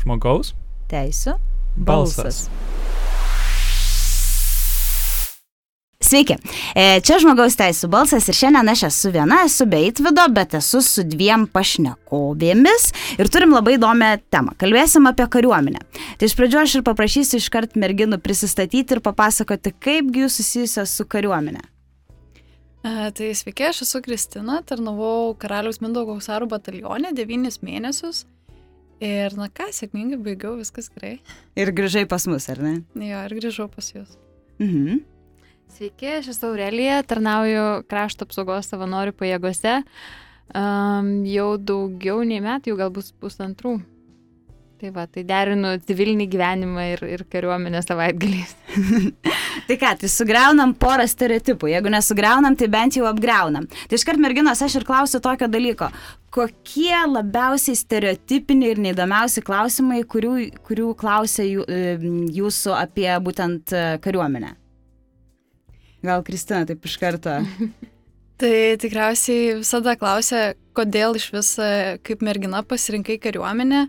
[0.00, 0.54] Žmogaus
[0.90, 1.36] teisų
[1.76, 2.48] balsas.
[6.00, 6.38] Sveiki,
[6.70, 10.80] E, čia žmogaus teisų balsas ir šiandien aš esu viena, esu be įtvido, bet esu
[10.84, 12.86] su dviem pašnekovėmis
[13.18, 14.54] ir turim labai įdomią temą.
[14.60, 15.82] Kalbėsim apie kariuomenę.
[16.18, 21.08] Tai iš pradžio aš ir paprašysiu iškart merginų prisistatyti ir papasakoti, kaipgi jūs susijusios su
[21.10, 21.64] kariuomenė.
[22.86, 28.24] E, Tai sveiki, aš esu Kristina, tarnavau Karaliaus Mindaugo Husarų batalione 9 mėnesius.
[29.00, 31.14] Ir, na ką, sėkmingai baigiau, viskas gerai.
[31.56, 32.74] Ir grįžai pas mus, ar ne?
[33.00, 34.18] Jo, ir grįžau pas jūs.
[34.60, 35.00] Mhm.
[35.70, 39.78] Sveiki, aš esu Aurelija, tarnauju krašto apsaugos savanorių pajėgose.
[40.50, 43.78] Um, jau daugiau nei metų, jau galbūt pusantrų.
[44.80, 48.54] Tai va, tai derinu civilinį gyvenimą ir, ir kariuomenę savaitgaliais.
[49.68, 51.68] Tai ką, tai sugriaunam porą stereotipų.
[51.70, 53.66] Jeigu nesugriaunam, tai bent jau apgriaunam.
[53.68, 55.90] Tai iškart merginos, aš ir klausiu tokio dalyko.
[56.34, 60.32] Kokie labiausiai stereotipiniai ir neįdomiausi klausimai, kurių,
[60.66, 61.94] kurių klausia jų, e,
[62.40, 64.56] jūsų apie būtent e, kariuomenę?
[66.08, 67.36] Gal Kristina taip iš karto.
[68.40, 73.86] Tai tikriausiai visada klausia, kodėl iš vis e, kaip mergina pasirinkai kariuomenę.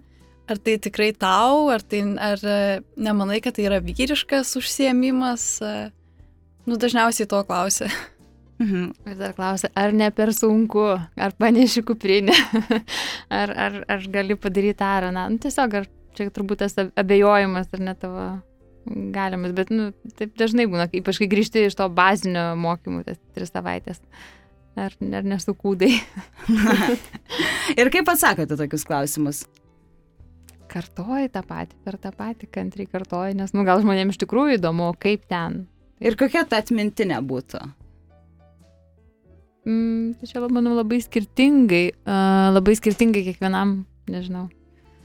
[0.49, 2.55] Ar tai tikrai tau, ar, tai, ar e,
[2.97, 5.45] nemanai, kad tai yra vyriškas užsiemimas?
[5.61, 5.91] e,
[6.69, 7.87] Nu, dažniausiai to klausia.
[8.61, 8.91] Mhm.
[9.09, 10.83] Ir dar klausia, ar ne per sunku,
[11.17, 12.35] ar paneši kuprinę,
[13.41, 15.23] ar, ar, ar gali padaryti tą ar aną.
[15.33, 18.27] Nu, tiesiog, ar čia turbūt tas ab- abejojimas ar ne tavo
[19.15, 23.49] galimas, bet nu, taip dažnai būna, ypač kai grįžti iš to bazinio mokymų, tas tris
[23.53, 23.97] savaitės.
[24.77, 25.89] Ar, ar nesukūdai.
[27.81, 29.41] Ir kaip atsakote tokius klausimus?
[30.71, 34.93] Kartoji tą patį, per tą patį kantriai kartoji, nes, nu, gal žmonėms iš tikrųjų įdomu,
[35.01, 35.65] kaip ten.
[35.99, 37.59] Ir kokia ta atmintinė būtų?
[39.67, 44.47] Mm, tai čia, manau, labai skirtingai, uh, labai skirtingai kiekvienam, nežinau.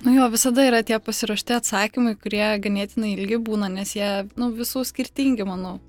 [0.05, 4.85] Nu jo, visada yra tie pasiruošti atsakymai, kurie ganėtinai ilgi būna, nes jie, nu, visų
[4.89, 5.81] skirtingi, manau.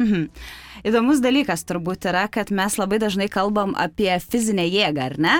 [0.00, 0.28] Mhm.
[0.80, 5.34] Įdomus dalykas turbūt yra, kad mes labai dažnai kalbam apie fizinę jėgą, ar ne?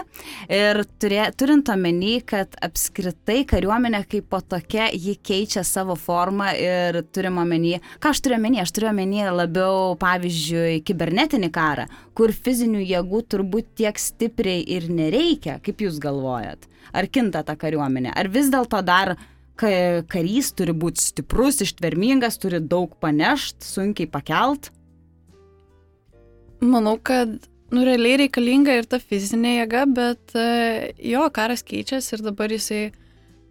[0.53, 7.01] Ir turė, turint omeny, kad apskritai kariuomenė kaip po tokia, ji keičia savo formą ir
[7.09, 12.85] turim omeny, ką aš turiu omeny, aš turiu omeny labiau, pavyzdžiui, kibernetinį karą, kur fizinių
[12.85, 16.69] jėgų turbūt tiek stipriai ir nereikia, kaip jūs galvojat.
[16.93, 18.13] Ar kinta ta kariuomenė?
[18.13, 19.17] Ar vis dėlto dar
[19.61, 24.71] karys turi būti stiprus, ištvermingas, turi daug panešt, sunkiai pakelt?
[26.61, 27.33] Manau, kad,
[27.73, 32.83] nu, realiai reikalinga ir ta fizinė jėga, bet e, jo, karas keičiasi ir dabar jisai,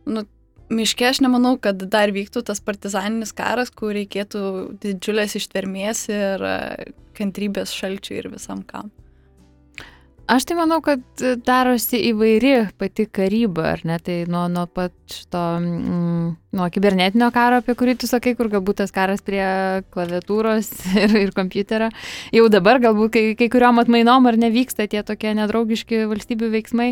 [0.06, 0.26] nu,
[0.70, 4.44] miške aš nemanau, kad dar vyktų tas partizaninis karas, kur reikėtų
[4.84, 6.58] didžiulės ištvermės ir e,
[7.18, 8.94] kantrybės šalčių ir visam kam.
[10.30, 11.02] Aš tai manau, kad
[11.42, 13.96] darosi įvairi pati karyba, ar ne?
[14.04, 18.84] Tai nuo, nuo pat šito, mm, nuo kibernetinio karo, apie kurį tu sakai, kur galbūt
[18.84, 19.42] tas karas prie
[19.90, 20.70] klaviatūros
[21.02, 21.90] ir, ir kompiuterio.
[22.36, 26.92] Jau dabar galbūt kai, kai kuriuom atmainom ar nevyksta tie tokie nedraugiški valstybių veiksmai.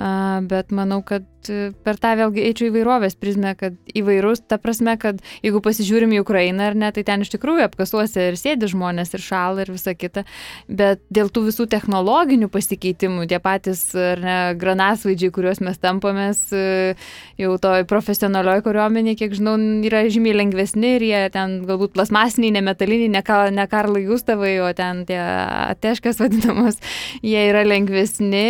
[0.00, 4.96] A, bet manau, kad e, per tą vėlgi eičiau įvairovės prizmę, kad įvairus, ta prasme,
[5.00, 9.14] kad jeigu pasižiūrim į Ukrainą ar ne, tai ten iš tikrųjų apkasuose ir sėdi žmonės
[9.16, 10.24] ir šalą ir visa kita,
[10.68, 16.94] bet dėl tų visų technologinių pasikeitimų, tie patys ne, granasvaidžiai, kuriuos mes tampamės, e,
[17.40, 19.56] jau toj profesionalioj kariuomenė, kiek žinau,
[19.86, 24.70] yra žymiai lengvesni ir jie ten galbūt plasmasiniai, nemetaliniai, ne, ka- ne Karlai Gustavai, o
[24.76, 26.80] ten tie ateškas vadinamos,
[27.22, 28.44] jie yra lengvesni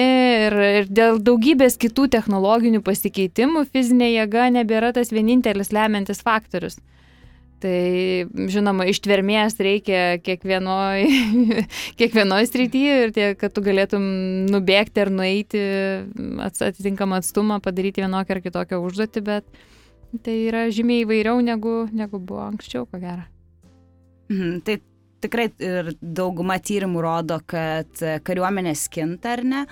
[0.47, 6.79] ir, ir dėl daugybės kitų technologinių pasikeitimų fizinė jėga nebėra tas vienintelis lemiantis faktorius.
[7.65, 7.77] Tai
[8.53, 11.05] žinoma, ištvermės reikia kiekvienoj,
[11.99, 14.05] kiekvienoj srityje ir tie, kad tu galėtum
[14.53, 15.63] nubėgti ar nueiti
[16.45, 19.49] atitinkamą atstumą, padaryti vienokią ar kitokią užduotį, bet
[20.27, 23.25] tai yra žymiai įvairiau negu, negu buvo anksčiau, ko gero.
[24.29, 24.79] Mhm, tai
[25.25, 29.67] tikrai ir dauguma tyrimų rodo, kad kariuomenės kinta ar ne.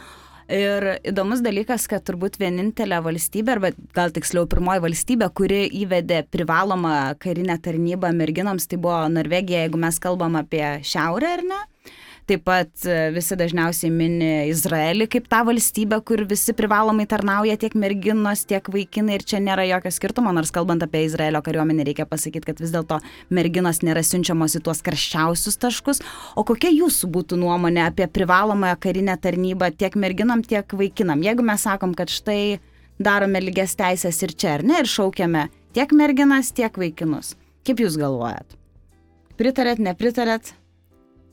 [0.52, 7.14] Ir įdomus dalykas, kad turbūt vienintelė valstybė, arba gal tiksliau pirmoji valstybė, kuri įvedė privalomą
[7.22, 11.60] karinę tarnybą merginoms, tai buvo Norvegija, jeigu mes kalbam apie šiaurę ar ne.
[12.30, 17.74] Taip pat e, visi dažniausiai mini Izraelį kaip tą valstybę, kur visi privalomai tarnauja tiek
[17.74, 22.46] merginos, tiek vaikinai ir čia nėra jokio skirtumo, nors kalbant apie Izraelio kariuomenę reikia pasakyti,
[22.52, 23.00] kad vis dėlto
[23.34, 26.02] merginos nėra siunčiamos į tuos karščiausius taškus.
[26.38, 31.26] O kokia jūsų būtų nuomonė apie privalomąją karinę tarnybą tiek merginom, tiek vaikinam?
[31.26, 32.60] Jeigu mes sakom, kad štai
[33.02, 37.34] darome lygias teisės ir čia, ar ne, ir šaukiame tiek merginas, tiek vaikinus.
[37.66, 38.54] Kaip jūs galvojat?
[39.42, 40.54] Pritarėt, nepritarėt?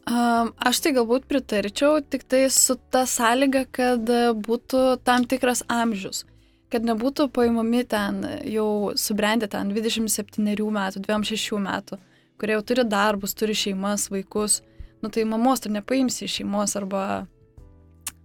[0.10, 4.10] Aš tai galbūt pritarčiau, tik tai su ta sąlyga, kad
[4.42, 6.26] būtų tam tikras amžius.
[6.70, 11.98] kad nebūtų paimami ten jau subrendę ten 27 metų, 26 metų,
[12.38, 14.62] kurie jau turi darbus, turi šeimas, vaikus,
[15.02, 17.26] nu tai mamos tu nepaimsi iš šeimos arba,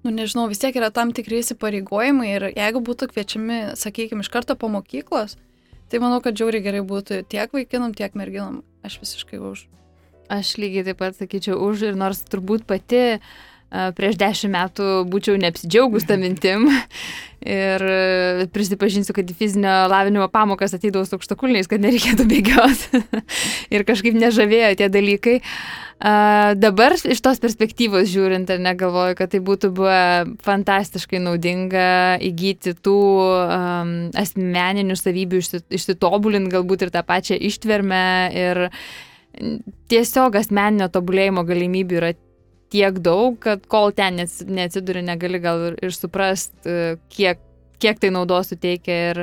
[0.05, 4.59] nu nežinau, vis tiek yra tam tikri įsipareigojimai ir jeigu būtų kviečiami, sakykime, iš karto
[4.61, 5.39] po mokyklos,
[5.89, 8.61] tai manau, kad džiauriai gerai būtų tiek vaikinam, tiek merginam.
[8.85, 9.65] Aš visiškai už.
[10.33, 13.27] Aš lygiai taip pat sakyčiau už ir nors turbūt pati uh,
[13.97, 16.69] prieš dešimt metų būčiau neapsidžiaugus tą mintim.
[17.45, 17.83] Ir
[18.55, 23.03] prisipažinsiu, kad fizinio lavinimo pamokas ateidavau su aukštakulniais, kad nereikėtų bėgioti.
[23.75, 25.35] ir kažkaip nežavėjo tie dalykai.
[26.57, 30.01] Dabar iš tos perspektyvos žiūrint, ar negalvoju, kad tai būtų buvę
[30.47, 32.99] fantastiškai naudinga įgyti tų
[33.29, 38.07] um, asmeninių savybių, išsitobulinti galbūt ir tą pačią ištvermę.
[38.33, 38.69] Ir
[39.91, 42.13] tiesiog asmeninio tobulėjimo galimybių yra
[42.75, 47.43] tiek daug, kad kol ten neatsiduri, negali gal ir, ir suprast, e, kiek,
[47.83, 48.97] kiek tai naudos suteikia.
[49.13, 49.23] Ir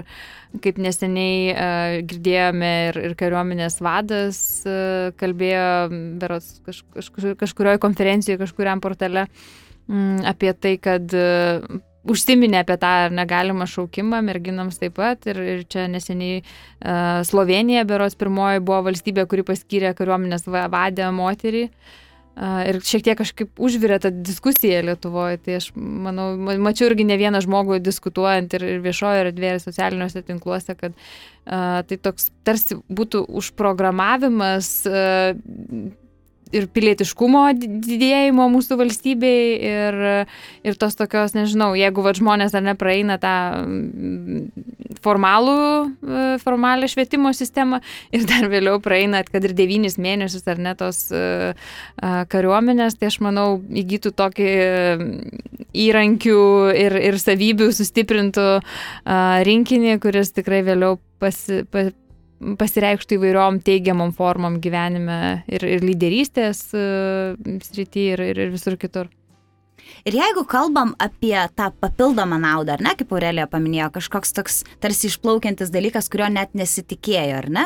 [0.60, 5.68] kaip neseniai uh, girdėjome ir, ir kariuomenės vadas uh, kalbėjo,
[6.19, 9.24] berots kaž, kažkur, kažkurioje konferencijoje, kažkuriam portale
[9.88, 11.63] um, apie tai, kad uh,
[12.09, 15.27] užsiminė apie tą negalimą šaukimą merginams taip pat.
[15.30, 21.68] Ir, ir čia neseniai uh, Slovenija, beros pirmoji, buvo valstybė, kuri paskyrė kariuomenės vadę moterį.
[21.68, 22.00] Uh,
[22.42, 25.42] Ir šiek tiek kažkaip užvirė tą diskusiją Lietuvoje.
[25.44, 30.75] Tai aš manau, mačiau irgi ne vieną žmogų diskutuojant ir viešojo erdvėje, ir socialiniuose tinkluose,
[30.80, 35.36] kad uh, tai toks tarsi būtų užprogramavimas uh,
[36.56, 40.00] ir pilietiškumo didėjimo mūsų valstybei ir,
[40.68, 44.45] ir tos tokios, nežinau, jeigu va žmonės dar nepraeina tą mm,
[45.01, 45.57] formalų,
[45.88, 47.81] e, formalią švietimo sistemą
[48.13, 51.53] ir dar vėliau praeina, kad ir devynis mėnesius ar ne tos uh,
[52.31, 54.50] kariuomenės, tai aš manau įgytų tokį
[55.86, 56.42] įrankių
[56.77, 58.48] ir, ir savybių sustiprintų
[59.48, 61.89] rinkinį, kuris tikrai vėliau pasi, pa,
[62.59, 65.17] pasireikštų įvairiom teigiamom formom gyvenime
[65.51, 67.35] ir, ir lyderystės uh,
[67.65, 69.09] srity ir, ir, ir visur kitur.
[70.07, 75.09] Ir jeigu kalbam apie tą papildomą naudą, ar ne, kaip Aurelija paminėjo, kažkoks toks tarsi
[75.11, 77.65] išplaukiantis dalykas, kurio net nesitikėjo, ar ne?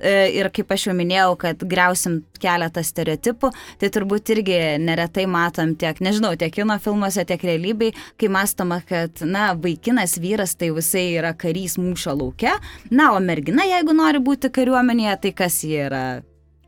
[0.00, 5.76] E, ir kaip aš jau minėjau, kad greusim keletą stereotipų, tai turbūt irgi neretai matom
[5.78, 11.08] tiek, nežinau, tiek kino filmuose, tiek realybėj, kai mastoma, kad, na, vaikinas vyras tai visai
[11.16, 12.56] yra karys mūšio laukia,
[12.90, 16.06] na, o mergina, jeigu nori būti kariuomenėje, tai kas ji yra?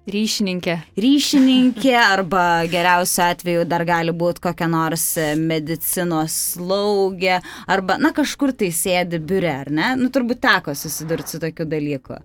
[0.09, 0.75] Ryšininkė.
[0.97, 5.05] Ryšininkė arba geriausiu atveju dar gali būti kokia nors
[5.37, 7.39] medicinos slaugė
[7.69, 9.91] arba, na, kažkur tai sėdi biure, ar ne?
[10.01, 12.21] Nu, turbūt teko susidurti su tokiu dalyku.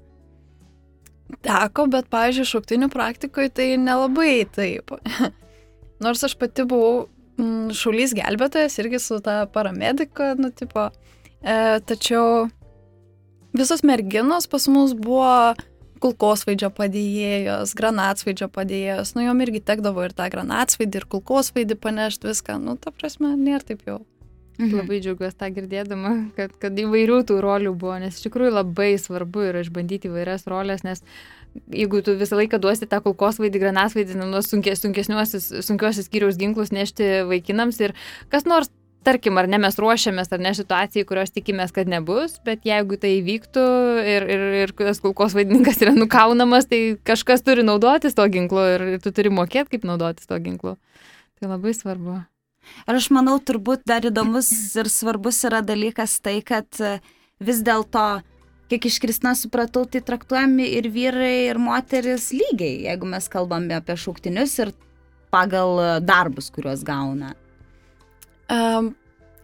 [1.43, 4.95] Teko, bet, pavyzdžiui, šauktinių praktikoje tai nelabai taip.
[6.03, 7.07] Nors aš pati buvau
[7.41, 10.87] mm, šaulys gelbėtojas irgi su tą paramediką, nu, tipo.
[11.43, 12.47] E, tačiau
[13.51, 15.51] visos merginos pas mus buvo
[16.03, 22.57] kulkosvaidžio padėjėjos, granatsvaidžio padėjėjos, nu jom irgi tekdavo ir tą granatsvaidį, ir kulkosvaidį panešti viską,
[22.61, 24.01] nu ta prasme, nėra taip jau.
[24.59, 24.75] Mhm.
[24.77, 29.47] Labai džiaugiuosi tą girdėdama, kad, kad įvairių tų rolių buvo, nes iš tikrųjų labai svarbu
[29.49, 31.01] yra išbandyti įvairias rolės, nes
[31.73, 37.23] jeigu tu visą laiką duosi tą kulkosvaidį, granasvaidį, nu, sunkes, sunkesniuosius, sunkiuosius skyriaus ginklus nešti
[37.29, 37.95] vaikinams ir
[38.29, 38.69] kas nors
[39.05, 43.15] tarkim, ar ne mes ruošiamės, ar ne situacijai, kurios tikimės, kad nebus, bet jeigu tai
[43.19, 43.63] įvyktų
[44.09, 48.85] ir, ir, ir tas kulkos vaidininkas yra nukaunamas, tai kažkas turi naudotis to ginklu ir,
[48.95, 50.77] ir tu turi mokėti, kaip naudotis to ginklu.
[51.39, 52.21] Tai labai svarbu.
[52.87, 56.95] Ir aš manau, turbūt dar įdomus ir svarbus yra dalykas tai, kad e,
[57.43, 58.23] vis dėlto,
[58.71, 63.99] kiek iš Kristina supratau, tai traktuojami ir vyrai, ir moteris lygiai, jeigu mes kalbame apie
[63.99, 64.73] šauktinius ir
[65.33, 67.33] pagal darbus, kuriuos gauna.
[68.53, 68.93] Um,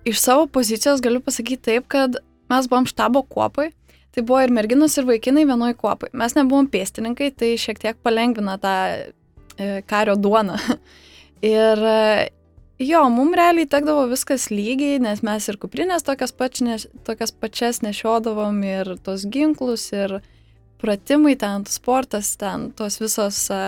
[0.05, 2.15] iš savo pozicijos galiu pasakyti taip, kad
[2.49, 3.71] mes buvom štabo kuopai,
[4.11, 6.11] tai buvo ir merginos, ir vaikinai vienoj kuopai.
[6.17, 10.57] Mes nebuvom pėstininkai, tai šiek tiek palengvina tą e, kario duoną.
[11.55, 12.29] ir e,
[12.85, 18.63] jo, mums realiai tekdavo viskas lygiai, nes mes ir kuprinės tokias, pačinės, tokias pačias nešiodavom,
[18.65, 20.19] ir tos ginklus, ir
[20.81, 23.63] pratimai ten, sportas ten, tos visos e,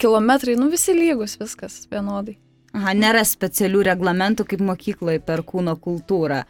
[0.00, 2.38] kilometrai, nu visi lygus, viskas vienodai.
[2.76, 6.44] Aha, nėra specialių reglamentų kaip mokykloje per kūno kultūrą.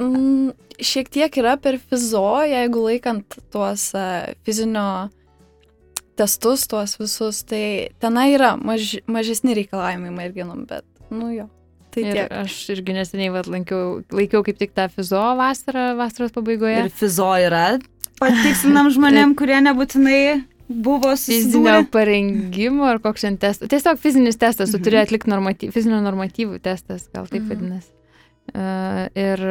[0.00, 0.52] Mm,
[0.82, 5.08] šiek tiek yra per fizo, jeigu laikant tuos uh, fizinio
[6.18, 7.64] testus, tuos visus, tai
[8.02, 11.48] tenai yra maž, mažesni reikalavimai merginom, bet, nu jo.
[11.92, 12.30] Tai ir tiek.
[12.40, 16.86] aš irgi neseniai vat, lankiau, laikiau kaip tik tą fizo vasarą, vasaros pabaigoje.
[16.86, 17.66] Ir fizo yra
[18.22, 20.20] patikslinam žmonėm, kurie nebūtinai
[20.72, 23.70] buvo fizinio parengimo ar koks šiandien testas.
[23.72, 24.86] Tiesiog fizinis testas, tu mhm.
[24.86, 27.52] turi atlikti normatyv, fizinio normatyvų testas, gal taip mhm.
[27.52, 27.92] vadinasi.
[28.52, 29.44] Uh, ir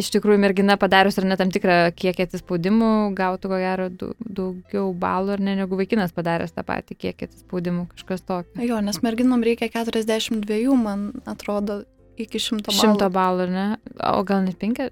[0.00, 5.36] iš tikrųjų mergina padarius ar ne tam tikrą kiekį atsispaudimų gautų ko gero daugiau balų
[5.36, 8.64] ar ne negu vaikinas padaręs tą patį kiekį atsispaudimų, kažkas tokio.
[8.64, 11.82] Jo, nes merginom reikia 42, man atrodo,
[12.20, 12.96] iki 100 balų.
[12.96, 13.66] 100 balų, ne?
[14.12, 14.88] O gal net 5?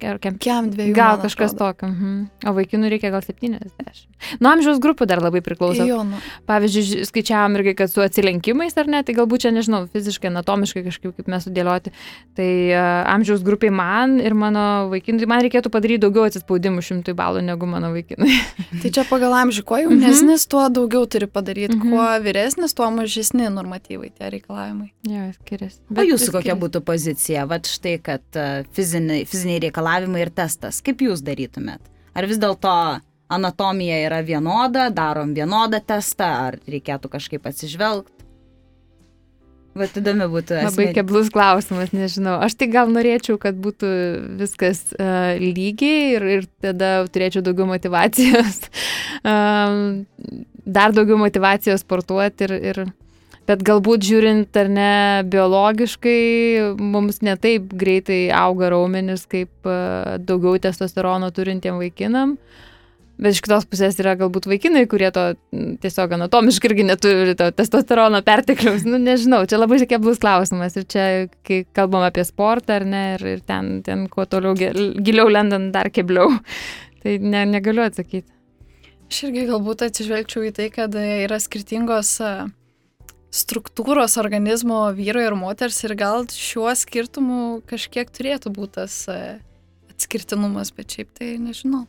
[0.00, 0.94] Gal, Kiam dviejų.
[0.96, 1.88] gal kažkas tokio.
[1.90, 2.30] Mhm.
[2.48, 4.06] O vaikinų reikia gal 70.
[4.40, 5.84] Nuo amžiaus grupų dar labai priklauso.
[5.84, 6.16] Jo, nu.
[6.48, 10.84] Pavyzdžiui, ži- skaičiavom irgi, kad su atsilenkimais ar ne, tai galbūt čia, nežinau, fiziškai, anatomiškai
[10.86, 11.92] kažkaip kaip mes sudėlioti.
[12.38, 17.42] Tai uh, amžiaus grupiai man ir mano vaikinui, man reikėtų padaryti daugiau atsispaudimų šimtui balų
[17.44, 18.32] negu mano vaikinui.
[18.82, 21.90] Tai čia pagal amžių, kuo jaunesnis, tuo daugiau turi padaryti, Mhm.
[21.92, 24.88] kuo vyresnis, tuo mažesni normatyvai tie reikalavimai.
[25.04, 25.78] jo, skiriasi.
[25.92, 27.44] O jūsų kokia būtų pozicija?
[27.46, 29.80] Vat štai, kad e, fiziniai, fiziniai reikalavimai
[30.20, 30.80] ir testas.
[30.84, 31.80] Kaip jūs darytumėt?
[32.14, 33.00] Ar vis dėlto
[33.32, 38.22] anatomija yra vienoda, darom vienodą testą, ar reikėtų kažkaip atsižvelgti?
[39.72, 42.34] Vat įdomi būtų Labai asmeni- keblus klausimas, nežinau.
[42.44, 43.88] Aš tai gal norėčiau, kad būtų
[44.36, 48.66] viskas uh, lygiai ir, ir tada turėčiau daugiau motivacijos,
[49.24, 50.04] um,
[50.68, 52.82] dar daugiau motivacijos sportuoti ir, ir
[53.48, 54.90] Bet galbūt žiūrint ar ne
[55.26, 56.18] biologiškai,
[56.78, 62.36] mums netaip greitai auga raumenis kaip uh, daugiau testosterono turintiem vaikinam.
[63.22, 65.24] Bet iš kitos pusės yra galbūt vaikinai, kurie to
[65.82, 68.86] tiesiog anatomiškai irgi neturi to testosterono pertekliaus.
[68.88, 70.78] Nu, nežinau, čia labai keblus klausimas.
[70.78, 71.04] Ir čia,
[71.46, 75.70] kai kalbam apie sportą ar ne, ir, ir ten, ten kuo toliau gil- giliau lendant
[75.74, 76.30] dar kebliau.
[77.02, 78.30] Tai ne, negaliu atsakyti.
[79.10, 82.32] Aš irgi galbūt atsižvelgčiau į tai, kad yra skirtingos a,
[83.32, 89.18] struktūros organizmo vyro ir moters ir gal šiuo skirtumu kažkiek turėtų būti tas a,
[89.92, 91.86] atskirtinumas, bet šiaip tai nežinau.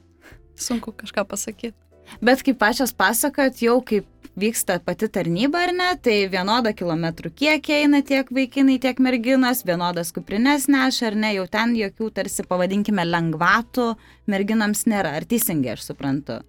[0.55, 1.77] Sunku kažką pasakyti.
[2.21, 4.07] Bet kaip pačios pasakot, jau kaip
[4.39, 10.13] vyksta pati tarnyba ar ne, tai vienodą kilometrų kiekį eina tiek vaikinai, tiek merginos, vienodas
[10.15, 13.93] kuprines neša ar ne, jau ten jokių tarsi pavadinkime lengvatų
[14.31, 15.17] merginams nėra.
[15.19, 16.41] Ar teisingai aš suprantu?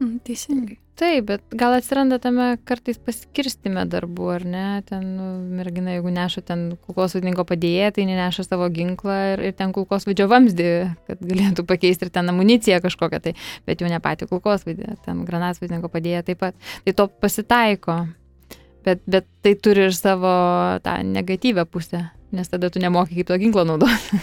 [0.00, 0.76] Mm, teisingai.
[0.96, 4.64] Taip, bet gal atsiranda tame kartais paskirstime darbų, ar ne?
[4.88, 5.26] Ten nu,
[5.58, 10.68] mergina, jeigu neša ten kulkosvaidininko padėjėją, tai neneša savo ginklą ir, ir ten kulkosvaidžio vamzdį,
[11.08, 13.34] kad galėtų pakeisti ir ten amuniciją kažkokią, tai,
[13.68, 16.70] bet jau ne patį kulkosvaidį, ten granatsvaidininko padėjėją taip pat.
[16.86, 17.98] Tai to pasitaiko.
[18.86, 20.32] Bet, bet tai turi ir savo
[20.84, 24.22] tą negatyvę pusę, nes tada tu nemoki kaip to ginklo naudoti.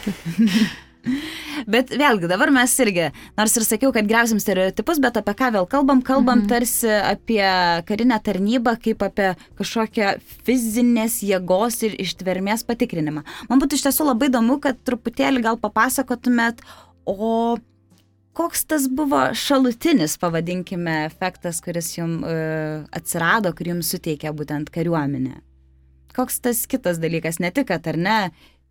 [1.73, 5.67] Bet vėlgi, dabar mes irgi, nors ir sakiau, kad greusim stereotipus, bet apie ką vėl
[5.69, 6.49] kalbam, kalbam mhm.
[6.51, 7.43] tarsi apie
[7.87, 10.15] karinę tarnybą, kaip apie kažkokią
[10.47, 13.25] fizinės jėgos ir ištvermės patikrinimą.
[13.51, 16.63] Man būtų iš tiesų labai įdomu, kad truputėlį gal papasakotumėt,
[17.05, 17.59] o
[18.37, 25.37] koks tas buvo šalutinis, pavadinkime, efektas, kuris jums uh, atsirado, kurį jums suteikė būtent kariuomenė?
[26.13, 28.17] Koks tas kitas dalykas, ne tik, kad ar ne,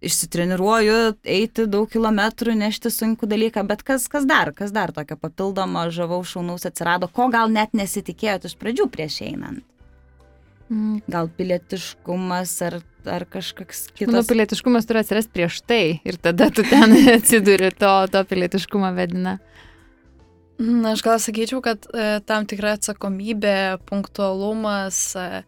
[0.02, 5.86] išsitreniruoju, eiti daug kilometrų, nešti sunku dalyką, bet kas, kas dar, kas dar tokio papildomo
[5.94, 9.62] žavaus šaunaus atsirado, ko gal net nesitikėjot iš pradžių prieš einant?
[10.72, 11.02] Mm.
[11.10, 14.28] Gal pilietiškumas ar, ar kažkoks Manau, kitas?
[14.30, 19.36] pilietiškumas turi atsirasti prieš tai ir tada tu ten atsiduri to, to pilietiškumą vedina.
[20.62, 25.42] Na, aš gal sakyčiau, kad e, tam tikra atsakomybė, punktualumas, e,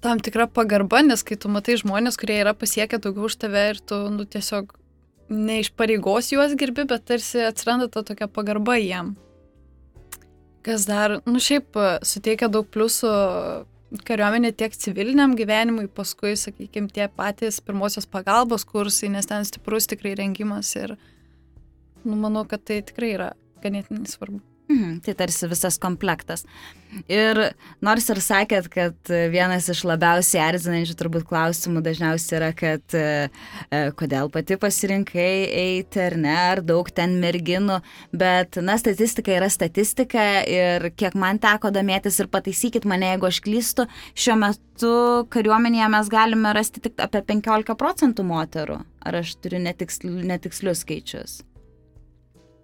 [0.00, 3.80] tam tikra pagarba, nes kai tu matai žmonės, kurie yra pasiekę daugiau už tave ir
[3.80, 4.74] tu nu, tiesiog
[5.28, 9.16] ne iš pareigos juos gerbi, bet tarsi atsiranda ta tokia pagarba jiem.
[10.64, 13.10] Kas dar, nu šiaip e, suteikia daug pliusų
[14.08, 20.12] kariuomenė tiek civiliniam gyvenimui, paskui, sakykime, tie patys pirmosios pagalbos kursai, nes ten stiprus tikrai
[20.18, 20.98] rengimas ir,
[22.04, 23.32] nu, manau, kad tai tikrai yra
[23.64, 24.42] ganėtinai svarbu.
[24.68, 26.42] Mhm, tai tarsi visas komplektas.
[27.08, 27.38] Ir
[27.84, 33.30] nors ir sakėt, kad vienas iš labiausiai erzinančių turbūt klausimų dažniausiai yra, kad e,
[33.72, 35.32] e, kodėl pati pasirinkai
[35.62, 37.80] eiti ar ne, ar daug ten merginų,
[38.12, 43.42] bet, na, statistika yra statistika ir kiek man teko domėtis ir pataisykit mane, jeigu aš
[43.48, 44.94] klystu, šiuo metu
[45.32, 48.82] kariuomenėje mes galime rasti tik apie 15 procentų moterų.
[49.08, 51.40] Ar aš turiu netiksl, netikslius skaičius?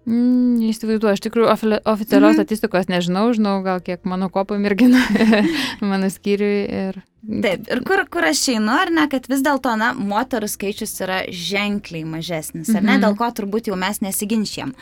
[0.05, 2.39] Mm, Įsivaizduoju, aš tikrųjų ofi- oficialios Mhm.
[2.43, 5.01] statistikos nežinau, žinau gal kiek mano kopų merginų,
[5.81, 7.01] mano skyriui ir...
[7.25, 11.23] Taip, ir kur, kur aš einu, ar ne, kad vis dėlto, na, moterų skaičius yra
[11.33, 13.01] ženkliai mažesnis, ar ne, Mhm.
[13.01, 14.75] dėl ko turbūt jau mes nesiginčiam.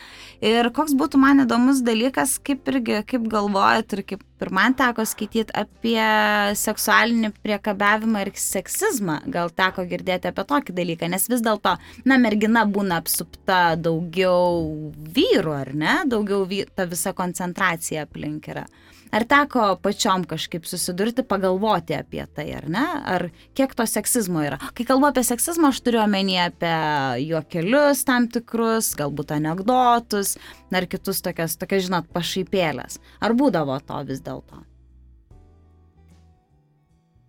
[0.44, 5.06] Ir koks būtų man įdomus dalykas, kaip irgi, kaip galvojat ir kaip ir man teko
[5.08, 6.04] skaityti apie
[6.60, 11.76] seksualinį priekabiavimą ir seksizmą, gal teko girdėti apie tokį dalyką, nes vis dėlto,
[12.10, 18.66] na, mergina būna apsupta daugiau vyrų, ar ne, daugiau vy, ta visa koncentracija aplink yra.
[19.14, 22.86] Ar teko pačiom kažkaip susidurti, pagalvoti apie tai, ar ne?
[23.06, 24.58] Ar kiek to seksizmo yra?
[24.74, 26.74] Kai kalbu apie seksizmą, aš turiu omeny apie
[27.28, 30.34] juokelius tam tikrus, galbūt anegdotus,
[30.74, 32.98] ar kitus tokias, tokias, žinot, pašaipėlės.
[33.22, 34.64] Ar būdavo to vis dėlto?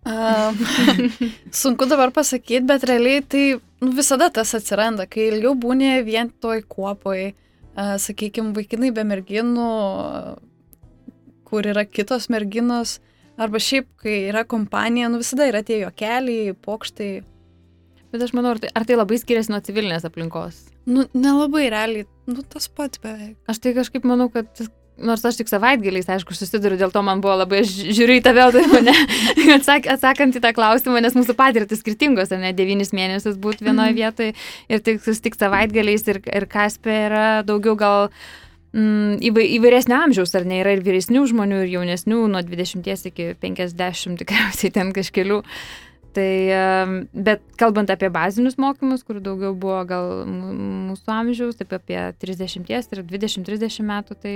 [0.05, 0.53] Uh,
[1.61, 3.45] sunku dabar pasakyti, bet realiai tai
[3.81, 9.69] nu, visada tas atsiranda, kai ilgiau būni vien toj kuopoj, uh, sakykime, vaikinai be merginų,
[11.55, 12.97] kur yra kitos merginos,
[13.39, 17.11] arba šiaip, kai yra kompanija, nu visada yra tie jokeliai, pokštai.
[18.11, 20.65] Bet aš manau, ar tai, ar tai labai skiriasi nuo civilinės aplinkos?
[20.87, 23.37] Nu, nelabai realiai, nu tas pats beveik.
[23.51, 27.35] Aš tai kažkaip manau, kad nors aš tik savaitgaliais, aišku, susiduriu, dėl to man buvo
[27.41, 28.93] labai, aš žiūriu į tave, tai mane,
[29.57, 33.91] atsak, atsakant į tą klausimą, nes mūsų patirtis skirtingos, ar ne, devynis mėnesius būti vienoje
[33.91, 33.99] mm.
[33.99, 34.35] vietoje
[34.71, 38.09] ir tik susitikti savaitgaliais ir, ir Kaspė yra daugiau gal
[38.75, 44.17] mm, įvairesnio amžiaus, ar ne, yra ir vyresnių žmonių, ir jaunesnių, nuo 20 iki 50
[44.21, 45.41] tikriausiai ten kažkelių.
[46.15, 46.31] Tai,
[47.11, 53.01] bet kalbant apie bazinius mokymus, kur daugiau buvo gal mūsų amžiaus, taip apie 30 ir
[53.03, 54.35] 20-30 metų, tai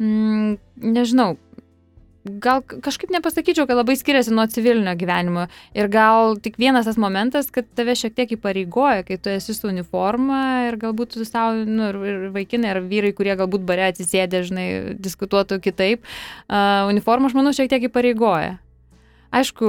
[0.00, 0.54] mm,
[0.94, 1.34] nežinau,
[2.24, 5.46] gal kažkaip nepasakyčiau, kad labai skiriasi nuo civilinio gyvenimo.
[5.76, 9.68] Ir gal tik vienas tas momentas, kad tave šiek tiek įpareigoja, kai tu esi su
[9.68, 10.40] uniforma
[10.70, 15.60] ir galbūt tu savo, nu, ir vaikinai, ar vyrai, kurie galbūt bare atsisėdė, žinai, diskutuotų
[15.64, 16.04] kitaip.
[16.48, 18.56] Uh, uniforma, aš manau, šiek tiek įpareigoja.
[19.34, 19.68] Aišku,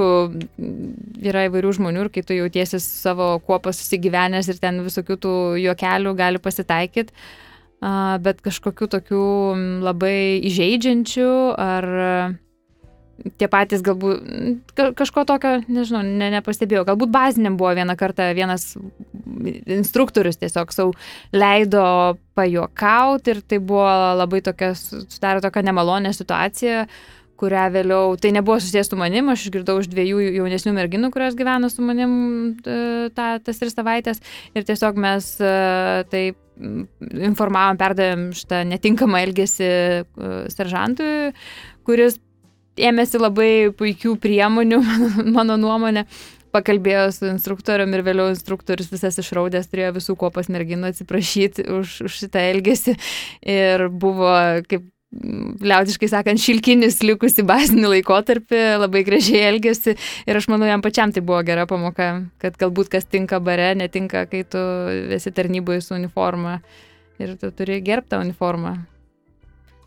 [1.26, 6.12] yra įvairių žmonių ir kai tu jautiesi savo kuopą susigyvenęs ir ten visokių tų juokelių
[6.14, 7.10] gali pasitaikyti,
[8.22, 9.24] bet kažkokių tokių
[9.82, 11.88] labai įžeidžiančių ar
[13.40, 16.84] tie patys galbūt kažko tokio, nežinau, ne, nepastebėjau.
[16.90, 18.74] Galbūt baziniam buvo vieną kartą vienas
[19.66, 20.94] instruktorius tiesiog savo
[21.34, 23.88] leido pajuokauti ir tai buvo
[24.20, 26.86] labai tokia, sudarė tokia nemalonė situacija,
[27.40, 31.68] kurią vėliau, tai nebuvo susijęs su manim, aš išgirdau iš dviejų jaunesnių merginų, kurios gyveno
[31.72, 32.12] su manim
[32.64, 32.76] e,
[33.16, 34.22] ta, tas tris savaitės
[34.56, 35.52] ir tiesiog mes e,
[36.12, 40.04] taip informavom, perdavėm šitą netinkamą elgesį e,
[40.54, 41.10] seržantui,
[41.86, 42.16] kuris
[42.76, 44.80] ėmėsi labai puikių priemonių,
[45.36, 46.06] mano, nuomonė,
[46.56, 52.20] pakalbėjo su instruktorium ir vėliau instruktorius visas išraudęs turėjo visų kopas merginų atsiprašyti už, už
[52.22, 52.96] šitą elgesį.
[53.44, 54.32] Ir buvo
[54.70, 54.86] kaip
[55.16, 59.96] liaudiškai sakant, šilkinis likusi bazinį laikotarpį, labai gražiai elgėsi.
[60.28, 62.10] Ir aš manau, jam pačiam tai buvo gera pamoka,
[62.42, 64.60] kad galbūt kas tinka bare, netinka, kai tu
[65.16, 66.58] esi tarnyboje su uniforma.
[67.22, 68.76] Ir tu turi gerbtą uniformą.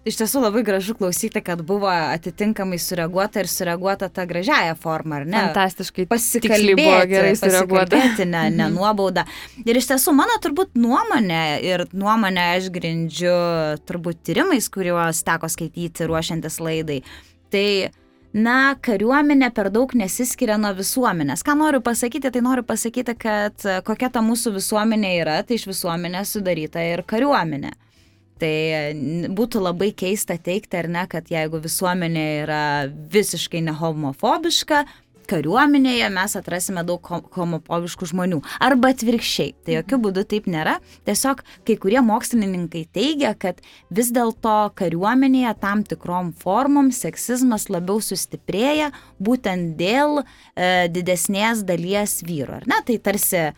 [0.10, 5.28] Iš tiesų labai gražu klausyti, kad buvo atitinkamai sureaguota ir sureaguota tą gražiają formą, ar
[5.30, 5.42] ne?
[5.52, 6.08] Fantastiškai.
[6.10, 8.00] Pasikalbėti, buvo gerai sureaguota.
[8.26, 8.74] Ne, ne Mhm.
[8.74, 9.26] nuobauda.
[9.66, 13.36] Ir iš tiesų mano turbūt nuomonė ir nuomonę aš grindžiu
[13.86, 17.04] turbūt tyrimais, kuriuos teko skaityti ruošiantis laidai.
[17.52, 17.92] Tai
[18.32, 21.42] Na, kariuomenė per daug nesiskiria nuo visuomenės.
[21.42, 26.36] Ką noriu pasakyti, tai noriu pasakyti, kad kokia ta mūsų visuomenė yra, tai iš visuomenės
[26.38, 27.72] sudaryta ir kariuomenė.
[28.40, 28.56] Tai
[29.36, 34.86] būtų labai keista teikti, ar ne, kad jeigu visuomenė yra visiškai nehomofobiška,
[35.30, 38.40] kariuomenėje mes atrasime daug homofobiškų žmonių.
[38.66, 39.54] Arba atvirkščiai.
[39.66, 40.78] Tai jokių būdų taip nėra.
[41.08, 43.62] Tiesiog kai kurie mokslininkai teigia, kad
[43.94, 52.62] vis dėlto kariuomenėje tam tikrom formom seksizmas labiau sustiprėja būtent dėl e, didesnės dalies vyrų.
[52.62, 52.82] Ar ne?
[52.88, 53.50] Tai tarsi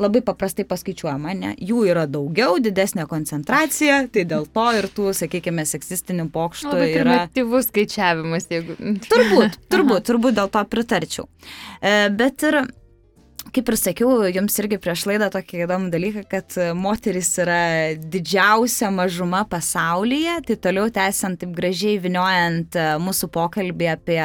[0.00, 1.52] labai paprastai paskaičiuojama, ne?
[1.58, 7.04] Jų yra daugiau, didesnė koncentracija, tai dėl to ir tų, sakykime, seksistinių pokštų Labai yra.
[7.04, 8.76] primityvus skaičiavimas, jeigu.
[9.08, 11.26] Turbūt, turbūt, turbūt dėl to pritarčiau.
[11.80, 12.62] E, bet ir
[13.54, 17.62] kaip ir sakiau, jums irgi prieš laidą tokį įdomų dalyką, kad moteris yra
[17.98, 24.22] didžiausia mažuma pasaulyje, tai toliau tęsiant taip gražiai viniojant e, mūsų pokalbį apie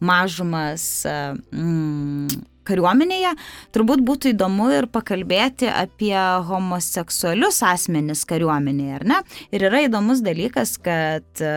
[0.00, 1.18] mažumas e,
[1.52, 3.34] mm, kariuomenėje,
[3.74, 6.16] turbūt būtų įdomu ir pakalbėti apie
[6.48, 9.20] homoseksualius asmenis kariuomenėje, ar ne?
[9.54, 11.56] Ir yra įdomus dalykas, kad e,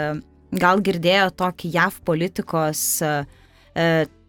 [0.55, 3.13] gal girdėjo tokį JAV politikos e,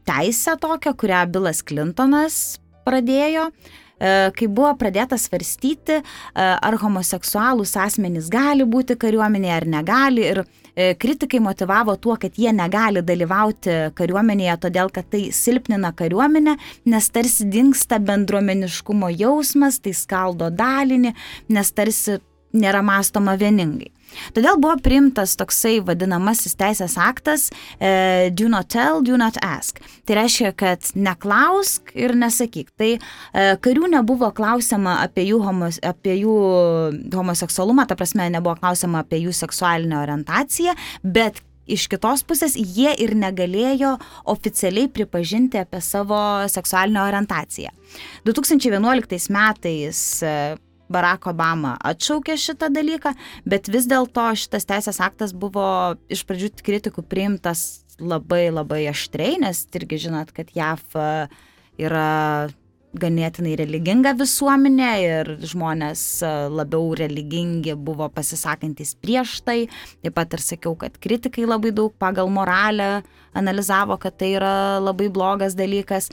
[0.07, 2.39] teisę tokią, kurią Bilas Clintonas
[2.87, 3.51] pradėjo
[3.99, 6.03] kai buvo pradėta svarstyti,
[6.37, 10.27] ar homoseksualūs asmenys gali būti kariuomenėje ar negali.
[10.27, 10.43] Ir
[11.01, 16.59] kritikai motivavo tuo, kad jie negali dalyvauti kariuomenėje, todėl kad tai silpnina kariuomenę,
[16.93, 21.17] nes tarsi dinksta bendruomeniškumo jausmas, tai skaldo dalinį,
[21.57, 22.21] nes tarsi
[22.57, 23.96] nėra mąstoma vieningai.
[24.37, 27.49] Todėl buvo priimtas toksai vadinamasis teisės aktas
[27.79, 29.81] e, do not tell, do not ask.
[30.07, 32.73] Tai reiškia, kad neklausk ir nesakyk.
[32.79, 33.01] Tai e,
[33.63, 36.37] karių nebuvo klausima apie jų, homos, apie jų
[37.15, 43.15] homoseksualumą, ta prasme nebuvo klausima apie jų seksualinę orientaciją, bet iš kitos pusės jie ir
[43.19, 43.97] negalėjo
[44.33, 46.19] oficialiai pripažinti apie savo
[46.51, 47.73] seksualinę orientaciją.
[48.27, 50.37] 2011 metais e,
[50.93, 53.15] Barack Obama atšaukė šitą dalyką,
[53.49, 59.65] bet vis dėlto šitas teisės aktas buvo iš pradžių kritikų priimtas labai labai aštriai, nes
[59.75, 61.09] irgi žinot, kad JAV e,
[61.87, 62.11] yra
[62.97, 69.59] ganėtinai religinga visuomenė ir žmonės e, labiau religingi buvo pasisakantis prieš tai.
[70.05, 73.03] Taip pat ir sakiau, kad kritikai labai daug pagal moralę
[73.37, 76.11] analizavo, kad tai yra labai blogas dalykas.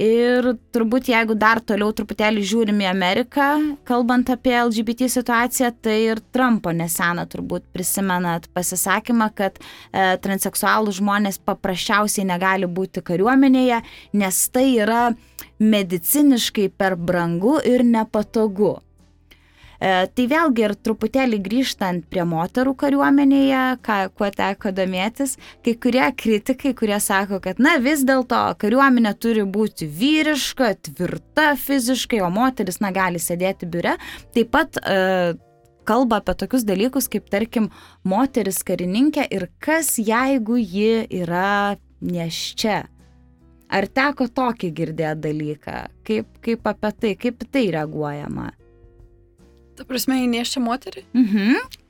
[0.00, 3.48] Ir turbūt jeigu dar toliau truputėlį žiūrim į Ameriką,
[3.84, 11.42] kalbant apie LGBT situaciją, tai ir Trumpo neseną turbūt prisimenat pasisakymą, kad e, transseksualų žmonės
[11.44, 13.82] paprasčiausiai negali būti kariuomenėje,
[14.16, 15.10] nes tai yra
[15.60, 18.78] mediciniškai per brangu ir nepatogu.
[19.82, 25.34] E, tai vėlgi ir truputėlį grįžtant prie moterų kariuomenėje, ką, kuo teko domėtis,
[25.66, 32.22] kai kurie kritikai, kurie sako, kad na vis dėlto kariuomenė turi būti vyriška, tvirta fiziškai,
[32.22, 33.96] o moteris na gali sėdėti biure,
[34.36, 35.34] taip pat e,
[35.88, 37.72] kalba apie tokius dalykus kaip tarkim
[38.06, 42.84] moteris karininkė ir kas jeigu ji yra neščia.
[43.72, 45.86] Ar teko tokį girdėti dalyką?
[46.06, 48.52] Kaip, kaip apie tai, kaip tai reaguojama?
[49.78, 51.06] Ta prasme, įneščia moterį?
[51.16, 51.80] Mhm.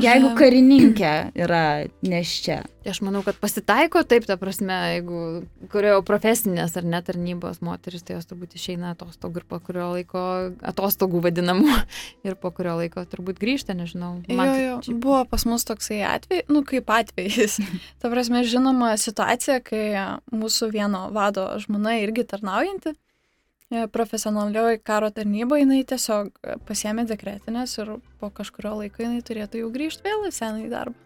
[0.00, 2.56] Jeigu karininkė yra neščia.
[2.82, 5.20] Tai aš manau, kad pasitaiko taip, ta prasme, jeigu
[5.70, 10.24] kurio profesinės ar net tarnybos moteris, tai jos turbūt išeina atostogų ir po kurio laiko
[10.66, 11.78] atostogų vadinamų
[12.26, 14.16] ir po kurio laiko turbūt grįžta, nežinau.
[14.26, 14.96] Man, jo, jo, čia...
[15.06, 17.60] buvo pas mus toksai atvejis, nu kaip atvejis.
[18.02, 19.86] ta prasme, žinoma situacija, kai
[20.34, 22.96] mūsų vieno vado žmona irgi tarnaujanti
[23.70, 26.30] profesionalioji karo tarnyba, jinai tiesiog
[26.68, 30.98] pasiemė dekretinės ir po kažkurio laiko jinai turėtų jau grįžti vėl į senąjį darbą.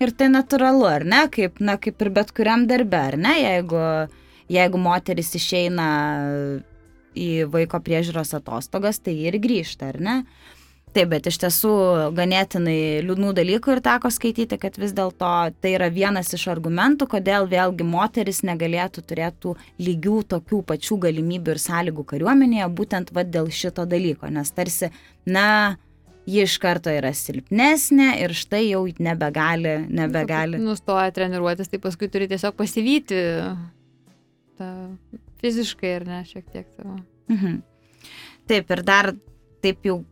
[0.00, 1.26] Ir tai natūralu, ar ne?
[1.28, 3.34] Kaip, na, kaip ir bet kuriam darbe, ar ne?
[3.42, 3.82] Jeigu,
[4.48, 5.88] jeigu moteris išeina
[7.12, 10.16] į vaiko priežiūros atostogas, tai ir grįžta, ar ne?
[10.90, 11.72] Taip, bet iš tiesų
[12.16, 15.28] ganėtinai liūdnų dalykų ir teko skaityti, kad vis dėlto
[15.62, 21.62] tai yra vienas iš argumentų, kodėl vėlgi moteris negalėtų turėtų lygių tokių pačių galimybių ir
[21.62, 24.90] sąlygų kariuomenėje, būtent vad dėl šito dalyko, nes tarsi,
[25.30, 25.78] na,
[26.26, 30.58] ji iš karto yra silpnesnė ir štai jau nebegali, nebegali.
[30.58, 33.22] Nustoja treniruotis, tai paskui turi tiesiog pasivyti
[34.58, 34.70] tą
[35.40, 36.98] fiziškai ir ne šiek tiek savo.
[37.30, 37.60] Mhm.
[38.50, 39.14] Taip, ir dar
[39.62, 40.02] taip jau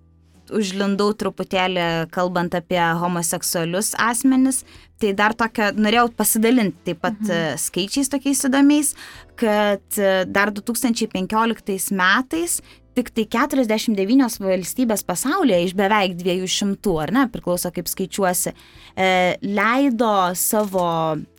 [0.54, 4.64] užlindau truputėlį kalbant apie homoseksualius asmenis,
[4.98, 7.61] tai dar tokia, norėjau pasidalinti taip pat mhm.
[7.62, 8.92] skaičiais tokiais įdomiais,
[9.38, 12.58] kad e, dar 2015 metais
[12.98, 19.11] tik tai 49 valstybės pasaulyje iš beveik 200, ar ne, priklauso kaip skaičiuosi, e,
[19.44, 20.88] leido savo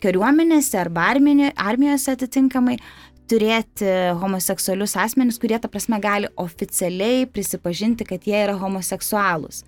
[0.03, 2.77] kariuomenėse arba armijose atitinkamai
[3.29, 3.89] turėti
[4.19, 9.63] homoseksualius asmenis, kurie, ta prasme, gali oficialiai prisipažinti, kad jie yra homoseksualūs.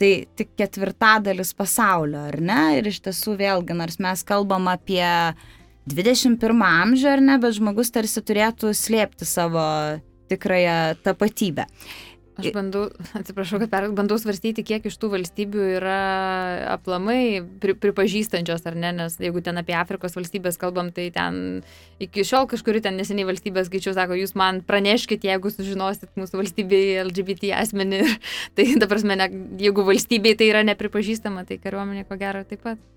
[0.00, 2.62] Tai tik ketvirtadalis pasaulio, ar ne?
[2.78, 5.04] Ir iš tiesų vėlgi, nors mes kalbam apie
[5.90, 9.62] 21 amžių, ar ne, bet žmogus tarsi turėtų slėpti savo
[10.32, 11.66] tikrąją tapatybę.
[12.40, 12.86] Aš bandau,
[13.18, 15.96] atsiprašau, kad per, bandau svarstyti, kiek iš tų valstybių yra
[16.72, 21.60] aplamai pri, pripažįstančios ar ne, nes jeigu ten apie Afrikos valstybės kalbam, tai ten
[22.02, 27.04] iki šiol kažkuri ten neseniai valstybės skaičiau, sako, jūs man praneškit, jeigu sužinosit mūsų valstybėje
[27.08, 28.00] LGBT asmenį.
[28.56, 29.28] tai, ne,
[29.60, 32.91] jeigu valstybėje tai yra nepripažįstama, tai kariuomenė ko gero taip pat.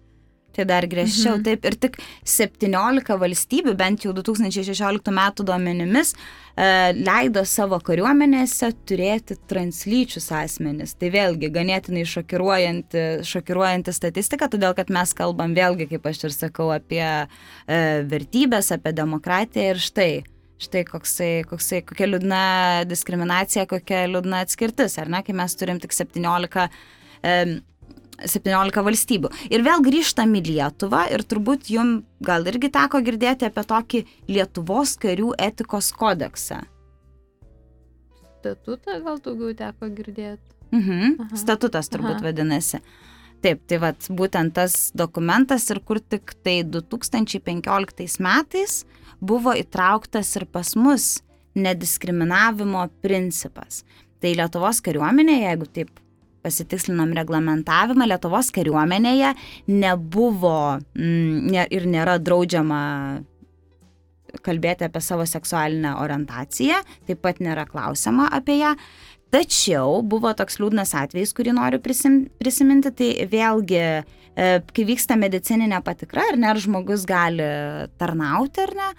[0.55, 1.43] Tai dar griežčiau, mhm.
[1.43, 9.35] taip, ir tik 17 valstybių, bent jau 2016 metų duomenimis, e, leido savo kariuomenėse turėti
[9.51, 10.95] translyčius asmenis.
[10.95, 16.69] Tai vėlgi ganėtinai šokiruojanti, šokiruojanti statistika, todėl kad mes kalbam vėlgi, kaip aš ir sakau,
[16.75, 17.27] apie e,
[18.15, 20.09] vertybės, apie demokratiją ir štai.
[20.55, 22.41] Štai koksai, koksai, kokia liūdna
[22.87, 27.33] diskriminacija, kokia liūdna atskirtis, ar ne, kai mes turim tik 17 e,
[28.23, 29.31] 17 valstybių.
[29.51, 34.95] Ir vėl grįžtam į Lietuvą ir turbūt jum gal irgi teko girdėti apie tokį Lietuvos
[35.01, 36.61] karių etikos kodeksą.
[38.39, 40.55] Statutą gal daugiau teko girdėti.
[40.71, 41.17] Mhm.
[41.25, 41.39] Aha.
[41.39, 42.27] Statutas turbūt Aha.
[42.29, 42.81] vadinasi.
[43.43, 48.79] Taip, tai vad būtent tas dokumentas ir kur tik tai 2015 metais
[49.21, 51.19] buvo įtrauktas ir pas mus
[51.55, 53.83] nediskriminavimo principas.
[54.19, 56.04] Tai Lietuvos kariuomenė, jeigu taip
[56.45, 59.33] pasitikslinom reglamentavimą, Lietuvos kariuomenėje
[59.71, 62.83] nebuvo mm, ne, ir nėra draudžiama
[64.45, 68.75] kalbėti apie savo seksualinę orientaciją, taip pat nėra klausima apie ją.
[69.33, 75.81] Tačiau buvo toks liūdnas atvejis, kurį noriu prisim, prisiminti, tai vėlgi, e, kai vyksta medicininė
[75.83, 77.47] patikra, ar ne, ar žmogus gali
[77.99, 78.89] tarnauti, ar ne,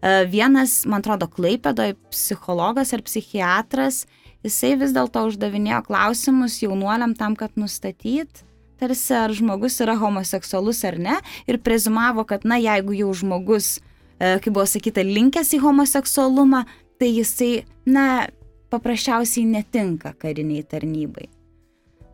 [0.00, 4.04] e, vienas, man atrodo, klaipėdoje psichologas ar psichiatras,
[4.44, 8.44] jisai vis dėlto uždavinėjo klausimus jaunuoliam tam, kad nustatyt,
[8.80, 13.78] tarsi ar žmogus yra homoseksualus ar ne, ir prezumavo, kad, na, jeigu jau žmogus,
[14.18, 16.64] e, kaip buvo sakyta, linkęs į homoseksualumą,
[17.00, 17.52] tai jisai,
[17.86, 18.26] na,
[18.74, 21.28] paprasčiausiai netinka kariniai tarnybai.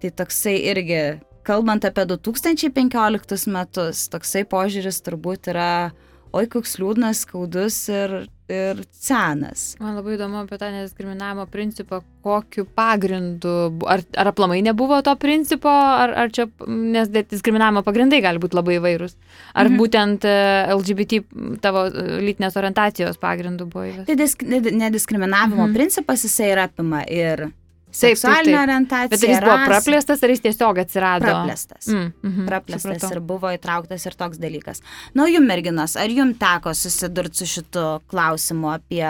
[0.01, 1.01] Tai toksai irgi,
[1.45, 5.91] kalbant apie 2015 metus, toksai požiūris turbūt yra,
[6.37, 8.15] oi koks liūdnas, skaudus ir,
[8.51, 9.75] ir senas.
[9.83, 13.55] Man labai įdomu apie tą nediskriminavimo principą, kokiu pagrindu,
[13.91, 18.79] ar, ar aplamai nebuvo to principo, ar, ar čia, nes diskriminavimo pagrindai gali būti labai
[18.79, 19.17] įvairūs.
[19.55, 19.81] Ar mhm.
[19.81, 20.37] būtent e,
[20.77, 21.23] LGBT
[21.65, 24.11] tavo e, lytinės orientacijos pagrindų buvo įvairūs?
[24.11, 25.79] Tai disk, nediskriminavimo mhm.
[25.79, 27.51] principas jisai yra apima ir
[27.95, 29.11] seksualinė orientacija.
[29.13, 31.27] Bet jis buvo praplėstas ar jis tiesiog atsirado?
[31.27, 31.89] Praplėstas.
[31.91, 33.13] Mm, mm -hmm, praplėstas supratau.
[33.17, 34.83] ir buvo įtrauktas ir toks dalykas.
[35.15, 39.07] Na, jum merginos, ar jum teko susidurti su šitu klausimu apie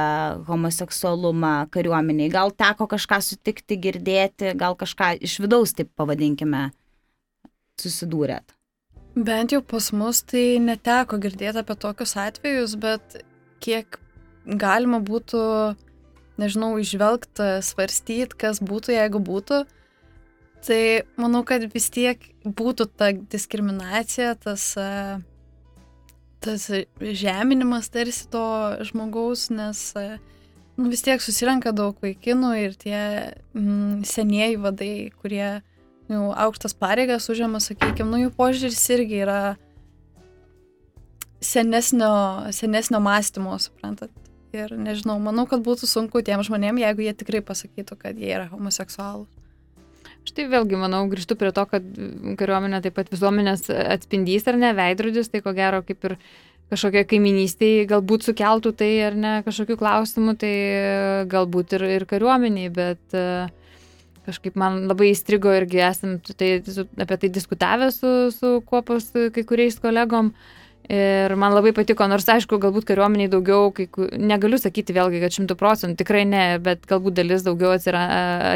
[0.47, 2.31] homoseksualumą kariuomeniai?
[2.31, 6.71] Gal teko kažką sutikti, girdėti, gal kažką iš vidaus, taip pavadinkime,
[7.81, 8.57] susidūrėt?
[9.17, 13.25] Bent jau pas mus tai neteko girdėti apie tokius atvejus, bet
[13.61, 13.99] kiek
[14.47, 15.41] galima būtų
[16.41, 19.63] nežinau, išvelgti, svarstyti, kas būtų, jeigu būtų,
[20.67, 20.81] tai
[21.21, 24.73] manau, kad vis tiek būtų ta diskriminacija, tas,
[26.45, 26.67] tas
[27.01, 28.45] žeminimas tarsi to
[28.91, 29.87] žmogaus, nes
[30.77, 33.01] nu, vis tiek susirenka daug vaikinų ir tie
[33.55, 35.61] mm, senieji vadai, kurie
[36.11, 39.41] jau aukštas pareigas užėmė, sakykime, nu jų požiūris irgi yra
[41.41, 42.13] senesnio,
[42.57, 44.20] senesnio mąstymo, suprantat.
[44.51, 48.49] Ir nežinau, manau, kad būtų sunku tiem žmonėm, jeigu jie tikrai pasakytų, kad jie yra
[48.51, 49.31] homoseksualūs.
[50.21, 51.87] Aš tai vėlgi, manau, grįžtu prie to, kad
[52.41, 56.17] kariuomenė taip pat visuomenės atspindys ar ne, veidrodis, tai ko gero kaip ir
[56.71, 60.53] kažkokia kaiminystėje galbūt sukeltų tai ar ne kažkokių klausimų, tai
[61.31, 63.49] galbūt ir, ir kariuomeniai, bet uh,
[64.27, 69.79] kažkaip man labai įstrigo irgi esam tai, apie tai diskutavę su, su kuopos kai kuriais
[69.83, 70.35] kolegom.
[70.35, 70.60] Uh,
[70.91, 73.85] Ir man labai patiko, nors aišku, galbūt kariuomeniai daugiau, kai,
[74.19, 78.01] negaliu sakyti vėlgi, kad šimtų procentų, tikrai ne, bet galbūt dalis daugiau atsira,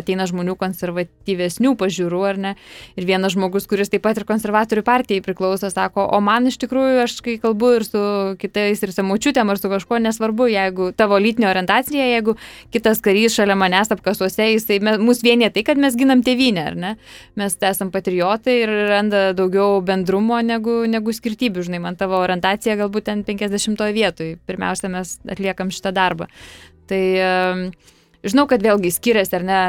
[0.00, 2.52] ateina žmonių konservatyvesnių pažiūrų, ar ne.
[2.98, 7.04] Ir vienas žmogus, kuris taip pat ir konservatorių partijai priklauso, sako, o man iš tikrųjų,
[7.04, 8.02] aš kai kalbu ir su
[8.42, 12.34] kitais, ir su mačiutėm, ar su kažkuo nesvarbu, jeigu tavo lytinė orientacija, jeigu
[12.74, 16.92] kitas karys šalia manęs apkasuose, jisai mus vienė tai, kad mes ginam tėvynę, ar ne.
[17.38, 23.08] Mes esame patriotai ir randa daugiau bendrumo negu, negu skirtybių, žinai, man tavo orientacija galbūt
[23.10, 24.36] ten 50 vietoj.
[24.48, 26.28] Pirmiausia, mes atliekam šitą darbą.
[26.90, 27.02] Tai
[28.24, 29.60] žinau, kad vėlgi skiriasi, ar ne,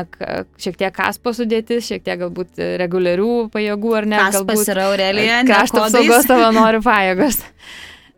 [0.62, 4.22] šiek tiek kaspo sudėtis, šiek tiek galbūt reguliarių pajėgų, ar ne.
[4.22, 7.42] Kaspas galbūt yra Aurelija, krašto apsaugos savanorių pajėgos.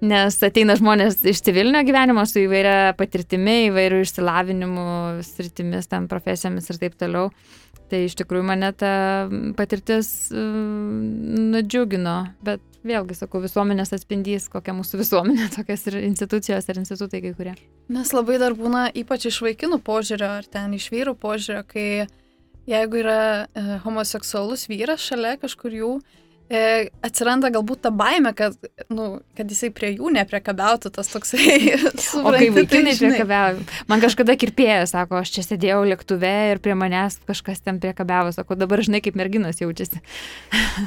[0.08, 4.90] Nes ateina žmonės iš civilinio gyvenimo su įvairia patirtimi, įvairių išsilavinimų,
[5.26, 7.32] sritimis, tam profesijomis ir taip toliau.
[7.88, 8.92] Tai iš tikrųjų mane ta
[9.58, 10.44] patirtis uh,
[11.56, 17.34] nudžiugino, bet vėlgi sakau, visuomenės atspindys, kokia mūsų visuomenė, tokias ir institucijos ir institutai kai
[17.38, 17.56] kurie.
[17.94, 21.88] Nes labai dar būna ypač iš vaikinų požiūrio ar ten iš vyrų požiūrio, kai
[22.68, 25.92] jeigu yra e, homoseksualus vyras šalia kažkur jų,
[26.50, 28.56] e, atsiranda galbūt ta baime, kad,
[28.94, 29.08] nu,
[29.38, 31.76] kad jisai prie jų nepriekabiautų tas toksai.
[32.24, 36.76] o kai vaikinai tai, priekabiauja, man kažkada kirpėjo, sako, aš čia sėdėjau lėktuve ir prie
[36.78, 40.04] manęs kažkas ten priekabiavo, sako, dabar žinai, kaip merginos jaučiasi.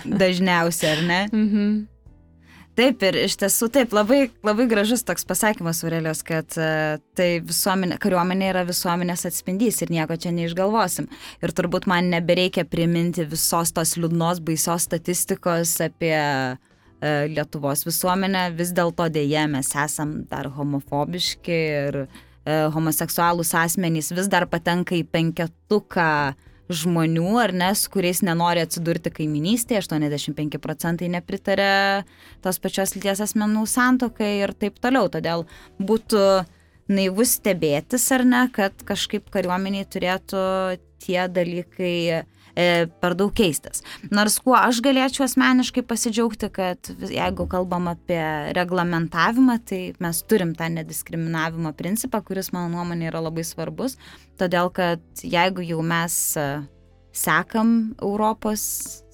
[0.04, 1.22] Dažniausiai, ar ne?
[1.32, 1.72] mhm.
[2.78, 7.98] Taip, ir iš tiesų taip, labai, labai gražus toks pasakymas, Aurelijos, kad uh, tai visuomenė,
[8.00, 11.08] kariuomenė yra visuomenės atspindys ir nieko čia neišgalvosim.
[11.42, 18.46] Ir turbūt man nebereikia priminti visos tos liūdnos, baisios statistikos apie uh, Lietuvos visuomenę.
[18.54, 25.02] Vis dėlto dėje mes esam dar homofobiški ir uh, homoseksualūs asmenys vis dar patenka į
[25.10, 32.06] penketuką uh, žmonių, ar ne, su kuriais nenori atsidurti kaiminystėje, 85 procentai nepritarė
[32.44, 35.10] tos pačios lyties asmenų santokai ir taip toliau.
[35.12, 35.46] Todėl
[35.82, 36.24] būtų
[36.90, 40.44] naivus stebėtis, ar ne, kad kažkaip kariuomeniai turėtų
[41.02, 42.24] tie dalykai
[42.60, 43.84] e, per daug keistas.
[44.12, 48.20] Nors kuo aš galėčiau asmeniškai pasidžiaugti, kad jeigu kalbam apie
[48.56, 53.96] reglamentavimą, tai mes turim tą nediskriminavimo principą, kuris mano nuomonė yra labai svarbus,
[54.40, 56.48] todėl kad jeigu jau mes e,
[57.16, 58.62] sekam Europos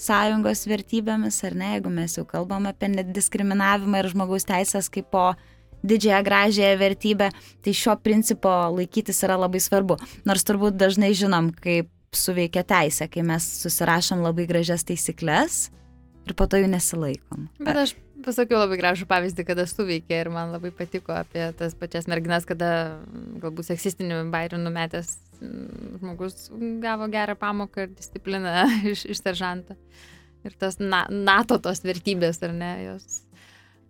[0.00, 5.30] Sąjungos vertybėmis, ar ne, jeigu mes jau kalbam apie nediskriminavimą ir žmogaus teisės kaip po
[5.86, 7.30] didžiąją gražiąją vertybę,
[7.62, 9.98] tai šio principo laikytis yra labai svarbu.
[10.26, 15.66] Nors turbūt dažnai žinom, kaip suveikia teisė, kai mes susirašom labai gražias taisyklės
[16.26, 17.46] ir po to jų nesilaikom.
[17.62, 22.08] Bet aš pasakiau labai gražų pavyzdį, kada suveikė ir man labai patiko apie tas pačias
[22.10, 22.70] merginas, kada
[23.42, 25.16] galbūt seksistinių bairių numetęs
[26.00, 26.48] žmogus
[26.82, 29.76] gavo gerą pamoką ir discipliną iš, iš seržanto.
[30.46, 33.22] Ir tas na, NATO tos vertybės, ar ne, jos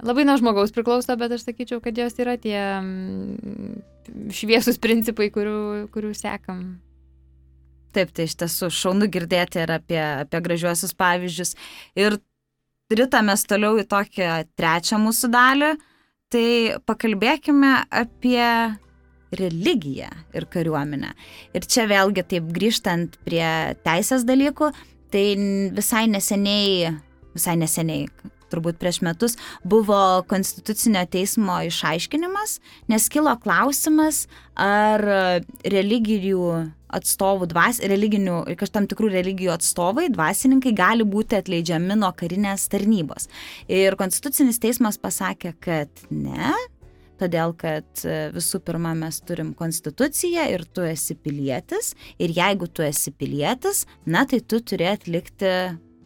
[0.05, 5.87] labai nuo žmogaus priklauso, bet aš sakyčiau, kad jos yra tie mm, šviesus principai, kurių,
[5.95, 6.79] kurių sekam.
[7.97, 11.55] Taip, tai iš tiesų šaunu girdėti ir apie, apie gražiuosius pavyzdžius.
[11.97, 12.19] Ir
[12.93, 15.71] ritamės toliau į tokią trečią mūsų dalį,
[16.33, 16.49] tai
[16.85, 18.45] pakalbėkime apie
[19.37, 21.15] religiją ir kariuomenę.
[21.57, 23.49] Ir čia vėlgi taip grįžtant prie
[23.87, 24.71] teisės dalykų,
[25.15, 25.27] tai
[25.75, 26.93] visai neseniai,
[27.35, 28.07] visai neseniai,
[28.53, 32.59] turbūt prieš metus, buvo Konstitucinio teismo išaiškinimas,
[32.93, 35.03] nes kilo klausimas, ar
[35.67, 43.31] religijų atstovų, dvas, religinių, tam tikrų religijų atstovai, dvasininkai gali būti atleidžiami nuo karinės tarnybos.
[43.69, 46.53] Ir Konstitucinis teismas pasakė, kad ne,
[47.21, 53.13] todėl kad visų pirma mes turim konstituciją ir tu esi pilietis ir jeigu tu esi
[53.13, 55.53] pilietis, na tai tu turi atlikti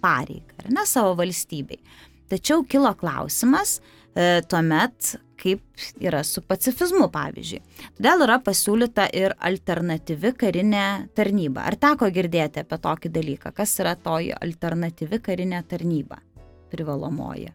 [0.00, 1.80] pareigą, ar ne savo valstybei.
[2.30, 3.80] Tačiau kilo klausimas
[4.14, 7.60] e, tuomet, kaip yra su pacifizmu, pavyzdžiui.
[7.98, 11.66] Todėl yra pasiūlyta ir alternatyvi karinė tarnyba.
[11.70, 13.54] Ar teko girdėti apie tokį dalyką?
[13.56, 16.20] Kas yra toji alternatyvi karinė tarnyba?
[16.70, 17.48] Privalomoji.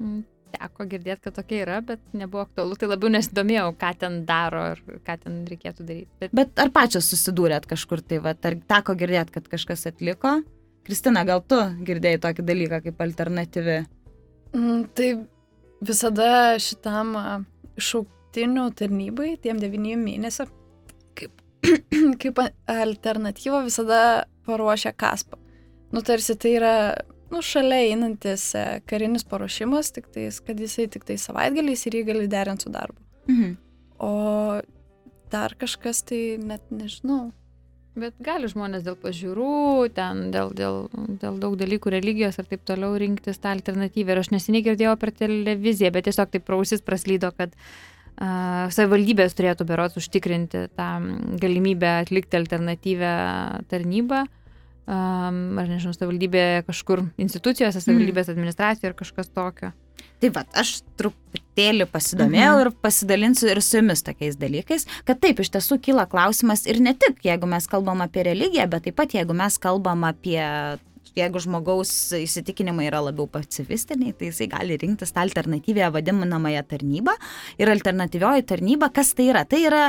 [0.00, 0.22] Mm,
[0.54, 4.82] teko girdėti, kad tokia yra, bet nebuvo aktualu, tai labiau nesidomėjau, ką ten daro ir
[5.06, 6.10] ką ten reikėtų daryti.
[6.22, 10.40] Bet, bet ar pačios susidūrėt kažkur tai, va, ar teko girdėti, kad kažkas atliko?
[10.86, 13.76] Kristina, gal tu girdėjai tokį dalyką kaip alternatyvi?
[14.56, 15.10] Mm, tai
[15.84, 17.14] visada šitam
[17.80, 20.50] šauktinių tarnybai, tiem devyniem mėnesiam,
[21.18, 21.40] kaip,
[22.22, 24.00] kaip alternatyva visada
[24.48, 25.40] paruošia kaspą.
[25.90, 26.74] Nu, tarsi tai yra,
[27.32, 32.04] nu, šalia einantis e, karinis paruošimas, tik tais, kad jisai tik tai savaitgaliais ir jį
[32.12, 33.00] gali derinti su darbu.
[33.30, 33.56] Mhm.
[34.00, 34.12] O
[35.30, 37.30] dar kažkas tai net nežinau.
[37.98, 40.84] Bet gali žmonės dėl pažiūrų, ten, dėl, dėl,
[41.18, 44.14] dėl daug dalykų religijos ir taip toliau rinktis tą alternatyvą.
[44.14, 49.66] Ir aš neseniai girdėjau per televiziją, bet tiesiog taip prausis praslydo, kad uh, savivaldybės turėtų
[49.66, 50.90] berots užtikrinti tą
[51.42, 53.14] galimybę atlikti alternatyvę
[53.72, 54.22] tarnybą.
[54.90, 59.74] Um, ar nežinau, savivaldybė kažkur institucijose, savivaldybės administracijoje ar kažkas tokio.
[60.20, 62.60] Tai va, aš truputėlį pasidomėjau mhm.
[62.62, 66.92] ir pasidalinsiu ir su jumis tokiais dalykais, kad taip, iš tiesų kyla klausimas ir ne
[66.98, 70.40] tik, jeigu mes kalbam apie religiją, bet taip pat, jeigu mes kalbam apie
[71.16, 77.16] jeigu žmogaus įsitikinimai yra labiau pacifistiniai, tai jisai gali rinktis tą alternatyvę vadinamąją tarnybą.
[77.58, 79.42] Ir alternatyvioji tarnyba, kas tai yra?
[79.48, 79.88] Tai yra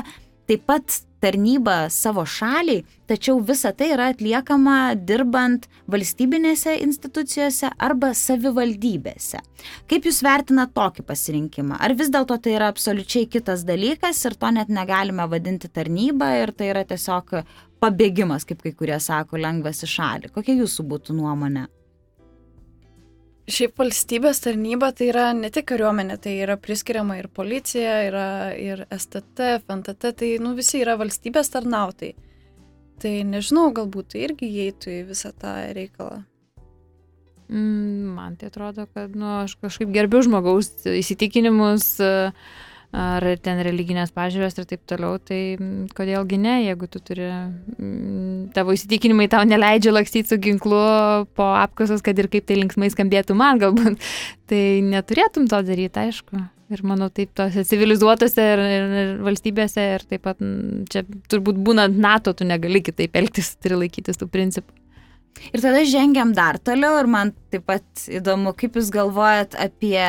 [0.50, 9.42] taip pat tarnybą savo šaliai, tačiau visa tai yra atliekama dirbant valstybinėse institucijose arba savivaldybėse.
[9.90, 11.78] Kaip Jūs vertinate tokį pasirinkimą?
[11.80, 16.56] Ar vis dėlto tai yra absoliučiai kitas dalykas ir to net negalime vadinti tarnyba ir
[16.58, 17.38] tai yra tiesiog
[17.82, 20.34] pabėgimas, kaip kai kurie sako, lengvas į šalį?
[20.34, 21.68] Kokia Jūsų būtų nuomonė?
[23.50, 28.84] Šiaip valstybės tarnyba tai yra ne tik kariuomenė, tai yra priskiriama ir policija, yra ir
[28.94, 32.14] STT, FNTT, tai nu, visi yra valstybės tarnautai.
[33.02, 36.22] Tai nežinau, galbūt tai irgi įeitų į visą tą reikalą.
[37.52, 41.96] Mm, man tai atrodo, kad nu, aš kažkaip gerbiu žmogaus įsitikinimus.
[42.00, 45.56] Uh, ar ten religinės pažiūros ir taip toliau, tai
[45.96, 47.30] kodėlgi ne, jeigu tu turi,
[48.56, 50.82] tavo įsitikinimai tau neleidžia lakstyti su ginklu
[51.38, 54.02] po apkasus, kad ir kaip tai linksmai skambėtų man galbūt,
[54.52, 56.44] tai neturėtum to daryti, aišku.
[56.72, 60.40] Ir manau, taip tose civilizuotose ir, ir, ir valstybėse ir taip pat
[60.92, 61.02] čia
[61.32, 64.78] turbūt būnant NATO, tu negali kitaip elgtis, turi laikytis tų principų.
[65.52, 70.00] Ir tada žengiam dar toliau ir man taip pat įdomu, kaip Jūs galvojat apie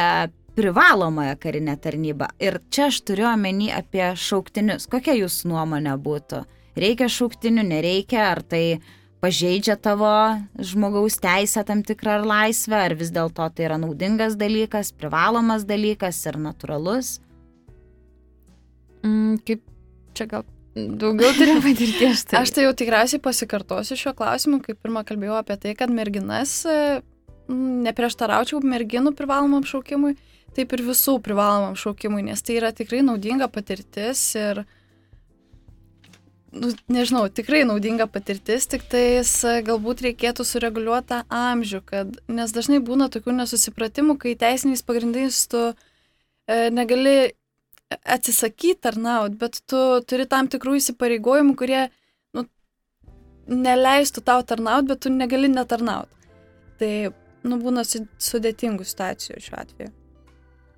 [0.56, 2.26] privalomąją karinę tarnybą.
[2.40, 4.88] Ir čia aš turiu omeny apie šauktinius.
[4.90, 6.42] Kokia jūsų nuomonė būtų?
[6.76, 8.80] Reikia šauktinių, nereikia, ar tai
[9.22, 10.12] pažeidžia tavo
[10.58, 16.18] žmogaus teisę tam tikrą ar laisvę, ar vis dėlto tai yra naudingas dalykas, privalomas dalykas
[16.26, 17.14] ir natūralus?
[19.02, 19.62] Mm, kaip
[20.16, 20.44] čia gal
[20.74, 22.26] daugiau turiu patirties.
[22.26, 22.42] Tai.
[22.42, 26.60] Aš tai jau tikriausiai pasikartosiu šiuo klausimu, kaip pirmą kalbėjau apie tai, kad merginas
[27.52, 30.14] neprieštaraučiau merginų privalomam šaukimui,
[30.56, 34.62] taip ir visų privalomam šaukimui, nes tai yra tikrai naudinga patirtis ir,
[36.52, 42.52] nu, nežinau, tikrai naudinga patirtis, tik tais e, galbūt reikėtų sureguliuoti tą amžių, kad, nes
[42.54, 47.32] dažnai būna tokių nesusipratimų, kai teisiniais pagrindais tu e, negali
[47.92, 51.80] atsisakyti tarnauti, bet tu turi tam tikrų įsipareigojimų, kurie
[52.36, 52.46] nu,
[53.48, 56.30] neleistų tau tarnauti, bet tu negali netarnauti.
[56.80, 56.92] Tai
[57.48, 59.96] nu, būna sudėtingų situacijų šiuo atveju.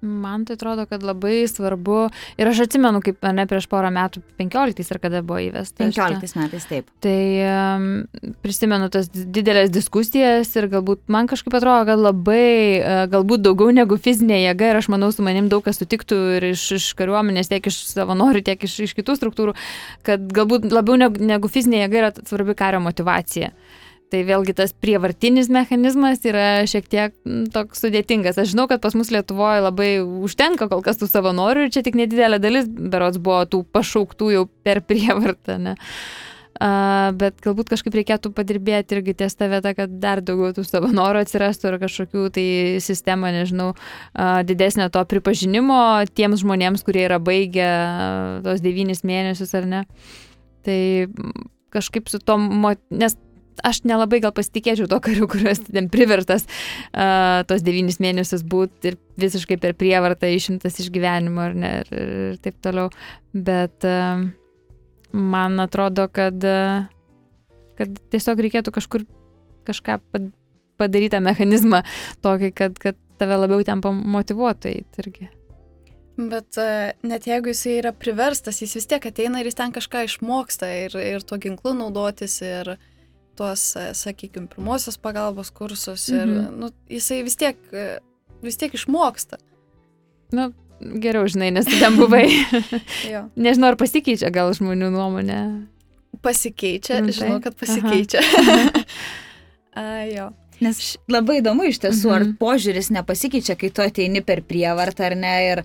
[0.05, 1.99] Man tai atrodo, kad labai svarbu,
[2.41, 5.95] ir aš atsimenu, kaip ne prieš porą metų, 15 ar kada buvo įvestas.
[5.97, 6.91] 15 metais taip.
[7.05, 7.87] Tai um,
[8.45, 12.49] prisimenu tas didelės diskusijas ir galbūt man kažkaip atrodo, kad labai,
[12.81, 16.51] uh, galbūt daugiau negu fizinė jėga ir aš manau, su manim daug kas sutiktų ir
[16.53, 19.57] iš, iš kariuomenės, tiek iš savanorių, tiek iš, iš kitų struktūrų,
[20.07, 23.55] kad galbūt labiau negu, negu fizinė jėga yra svarbi kario motivacija.
[23.55, 23.81] Uh,
[24.15, 27.15] Tai vėlgi tas prievartinis mechanizmas yra šiek tiek
[27.51, 28.37] toks sudėtingas.
[28.39, 31.99] Aš žinau, kad pas mus Lietuvoje labai užtenka kol kas tų savanorių ir čia tik
[31.99, 35.57] nedidelė dalis berots buvo tų pašauktų jau per prievartą.
[35.65, 35.75] Ne?
[36.55, 41.25] Uh, bet galbūt kažkaip reikėtų padirbėti irgi ties tą vietą, kad dar daugiau tų savanorių
[41.25, 42.47] atsirastų ir kažkokių tai
[42.85, 45.81] sistemą, nežinau, uh, didesnio to pripažinimo
[46.15, 49.83] tiems žmonėms, kurie yra baigę uh, tos devynis mėnesius ar ne.
[50.62, 50.79] Tai
[51.75, 52.47] kažkaip su tom,
[52.95, 53.19] nes
[53.63, 58.99] aš nelabai gal pasitikėčiau to kariu, kuriuos ten priverstas uh, tos devynis mėnesius būti ir
[59.21, 62.91] visiškai per prievartą išimtas iš gyvenimo ar ne, ir, ir taip toliau.
[63.35, 64.25] Bet uh,
[65.13, 66.89] man atrodo, kad, uh,
[67.79, 69.07] kad tiesiog reikėtų kažkur
[69.65, 70.01] kažką
[70.81, 71.81] padarytą mechanizmą
[72.25, 75.31] tokį, kad, kad tave labiau ten pamotivuotų eiti irgi.
[76.15, 76.59] Bet
[77.03, 80.95] net jeigu jisai yra priverstas, jis vis tiek ateina ir jis ten kažką išmoksta ir,
[81.01, 82.91] ir tuo ginklu naudotis ir, uh,
[83.39, 86.61] tuos, e, sakykime, pirmosios pagalbos kursus ir mhm.
[86.61, 87.99] nu, jisai vis tiek, e,
[88.45, 89.41] vis tiek išmoksta.
[90.35, 92.26] Nu, geriau žinai, nes tu ten buvai.
[93.47, 95.41] Nežinau, ar pasikeičia gal žmonių nuomonė.
[96.24, 98.22] Pasikeičia, mm, žinau, kad pasikeičia.
[99.74, 100.30] A, jo.
[100.62, 100.78] Nes
[101.11, 102.14] labai įdomu iš tiesų, mhm.
[102.14, 105.35] ar požiūris nepasikeičia, kai tu ateini per prievartą ar ne.
[105.49, 105.64] Ir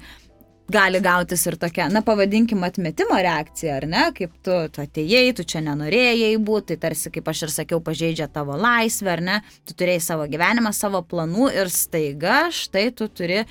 [0.72, 5.46] gali gautis ir tokia, na pavadinkim, atmetimo reakcija, ar ne, kaip tu, tu atėjai, tu
[5.48, 9.78] čia nenorėjai būti, tai tarsi, kaip aš ir sakiau, pažeidžia tavo laisvę, ar ne, tu
[9.78, 13.44] turėjai savo gyvenimą, savo planų ir staiga štai tu turi,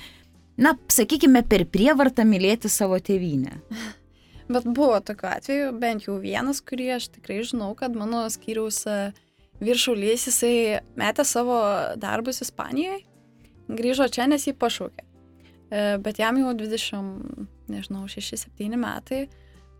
[0.59, 3.59] na, sakykime, per prievartą mylėti savo tėvynę.
[4.49, 8.95] Bet buvo tokiu atveju, bent jau vienas, kurį aš tikrai žinau, kad mano skyriaus e,
[9.61, 10.55] viršaulys jisai
[10.97, 11.59] metė savo
[12.01, 13.03] darbus Ispanijoje,
[13.69, 15.08] grįžo čia, nes jį pašaukė.
[15.69, 19.27] E, bet jam jau 20, nežinau, 6-7 metai.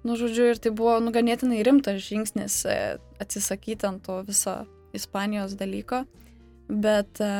[0.05, 2.77] Nu, žodžiu, ir tai buvo nuganėtinai rimtas žingsnis e,
[3.19, 4.61] atsisakyti ant to viso
[4.95, 6.03] Ispanijos dalyko.
[6.69, 7.33] Bet e,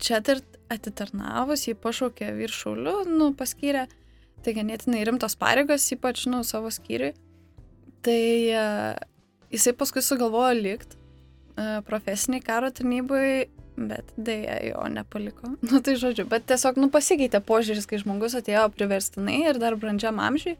[0.00, 3.86] čia ir atitarnavus, jį pašaukė viršuliu, nu, paskyrė,
[4.44, 7.12] tai ganėtinai rimtos pareigos, ypač, nu, savo skyriui.
[8.02, 8.22] Tai
[9.52, 10.98] jisai paskui sugalvojo likti
[11.86, 13.46] profesiniai karo tarnybai
[13.76, 15.54] bet dėja jo nepaliko.
[15.70, 20.20] Nu tai žodžiu, bet tiesiog nu, pasikeitė požiūris, kai žmogus atėjo priverstinai ir dar brandžiam
[20.22, 20.56] amžiui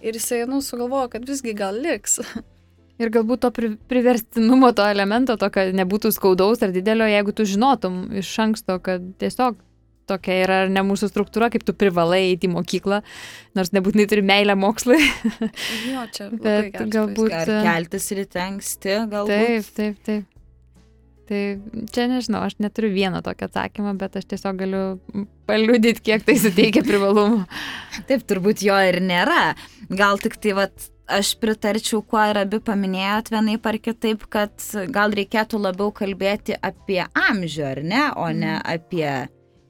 [0.00, 2.20] ir jisai nu, sugalvojo, kad visgi gal liks.
[3.00, 3.48] Ir galbūt to
[3.88, 9.06] priverstinumo, to elemento, to, kad nebūtų skaudaus ar didelio, jeigu tu žinotum iš anksto, kad
[9.22, 9.56] tiesiog
[10.10, 13.00] tokia yra ne mūsų struktūra, kaip tu privalai eiti į mokyklą,
[13.56, 14.98] nors nebūtinai turi meilę mokslui.
[15.94, 16.28] jo, čia.
[16.44, 17.32] Bet galbūt.
[17.40, 19.32] Ar keltis ryte anksti, galbūt.
[19.32, 20.39] Taip, taip, taip.
[21.30, 21.42] Tai
[21.94, 24.80] čia nežinau, aš neturiu vieno tokio atsakymo, bet aš tiesiog galiu
[25.46, 27.44] paliudyti, kiek tai suteikia privalumų.
[28.08, 29.52] Taip, turbūt jo ir nėra.
[29.94, 35.14] Gal tik tai, vat, aš pritarčiau, kuo ir abi paminėjot vienaip ar kitaip, kad gal
[35.14, 38.66] reikėtų labiau kalbėti apie amžių, ar ne, o ne mm.
[38.74, 39.14] apie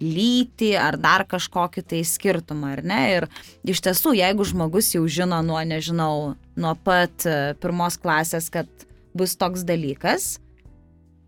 [0.01, 3.03] lytį ar dar kažkokį tai skirtumą, ar ne?
[3.19, 3.29] Ir
[3.69, 7.29] iš tiesų, jeigu žmogus jau žino nuo, nežinau, nuo pat
[7.61, 10.39] pirmos klasės, kad bus toks dalykas,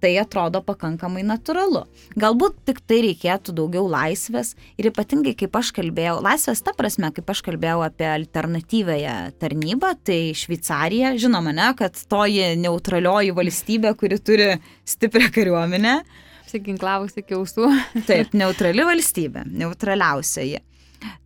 [0.02, 1.84] tai atrodo pakankamai natūralu.
[2.18, 7.30] Galbūt tik tai reikėtų daugiau laisvės ir ypatingai kaip aš kalbėjau, laisvės ta prasme, kaip
[7.30, 14.50] aš kalbėjau apie alternatyvęją tarnybą, tai Šveicarija, žinoma, ne, kad toji neutralioji valstybė, kuri turi
[14.88, 15.96] stiprią kariuomenę.
[16.42, 17.70] Apsiginklavusi iki ausų.
[18.10, 20.64] Taip, neutrali valstybė, neutraliausioji.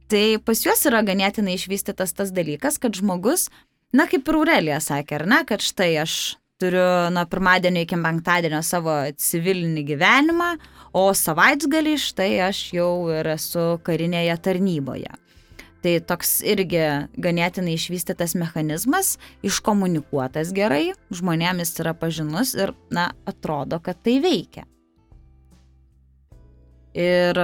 [0.07, 3.49] Tai pas juos yra ganėtinai išvystytas tas dalykas, kad žmogus,
[3.97, 8.63] na kaip ir Aurelija sakė, ar ne, kad štai aš turiu nuo pirmadienio iki penktadienio
[8.65, 10.49] savo civilinį gyvenimą,
[10.97, 15.13] o savaitgalį štai aš jau ir esu karinėje tarnyboje.
[15.85, 16.81] Tai toks irgi
[17.23, 19.15] ganėtinai išvystytas mechanizmas,
[19.47, 24.65] iškomunikuotas gerai, žmonėmis yra pažinus ir, na, atrodo, kad tai veikia.
[26.97, 27.39] Ir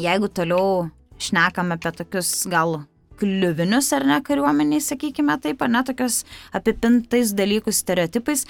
[0.00, 0.86] jeigu toliau
[1.20, 2.80] šnekam apie tokius gal
[3.18, 6.22] kliuvinius ar ne kariuomeniai, sakykime taip, ar ne tokios
[6.56, 8.46] apipintais dalykus, stereotipais.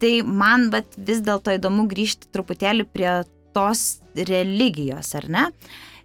[0.00, 3.10] Tai man bet vis dėlto įdomu grįžti truputėlį prie
[3.56, 5.44] tos religijos, ar ne?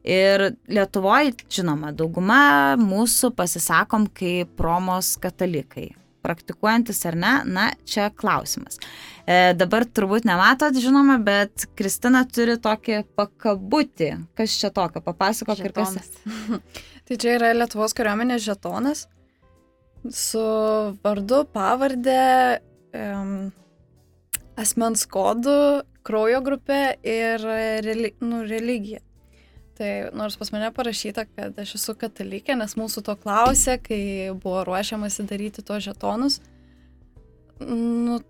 [0.07, 5.91] Ir Lietuvoje, žinoma, dauguma mūsų pasisakom kaip Romos katalikai.
[6.21, 8.77] Praktikuojantis ar ne, na, čia klausimas.
[9.25, 14.11] E, dabar turbūt nematot, žinoma, bet Kristina turi tokį pakabutį.
[14.37, 15.01] Kas čia tokio?
[15.05, 15.97] Papasakok ir kas.
[17.11, 19.01] tai čia yra Lietuvos kariuomenės žetonas
[20.15, 20.41] su
[21.03, 22.61] vardu, pavardė,
[22.95, 23.49] um,
[24.55, 27.43] asmens kodu, kraujo grupė ir
[27.83, 29.01] reli nu, religija.
[29.75, 34.01] Tai nors pas mane parašyta, kad aš esu katalikė, nes mūsų to klausė, kai
[34.31, 36.39] buvo ruošiamasi daryti to žetonus.
[37.59, 38.21] Nu,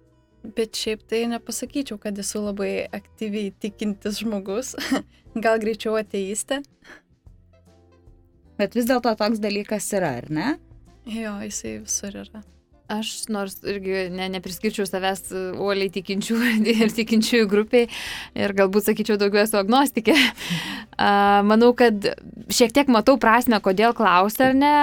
[0.57, 4.73] bet šiaip tai nepasakyčiau, kad esu labai aktyviai tikintis žmogus,
[5.45, 6.63] gal greičiau ateistė.
[8.61, 10.49] Bet vis dėlto toks dalykas yra, ar ne?
[11.09, 12.43] Jo, jisai visur yra.
[12.91, 15.29] Aš nors irgi ne, nepriskirčiau savęs
[15.61, 16.37] uoliai tikinčių
[16.73, 17.87] ir tikinčiųjų grupiai
[18.35, 20.15] ir galbūt sakyčiau daugiau esu agnostikė.
[21.47, 22.09] Manau, kad
[22.51, 24.73] šiek tiek matau prasme, kodėl klausia ar ne,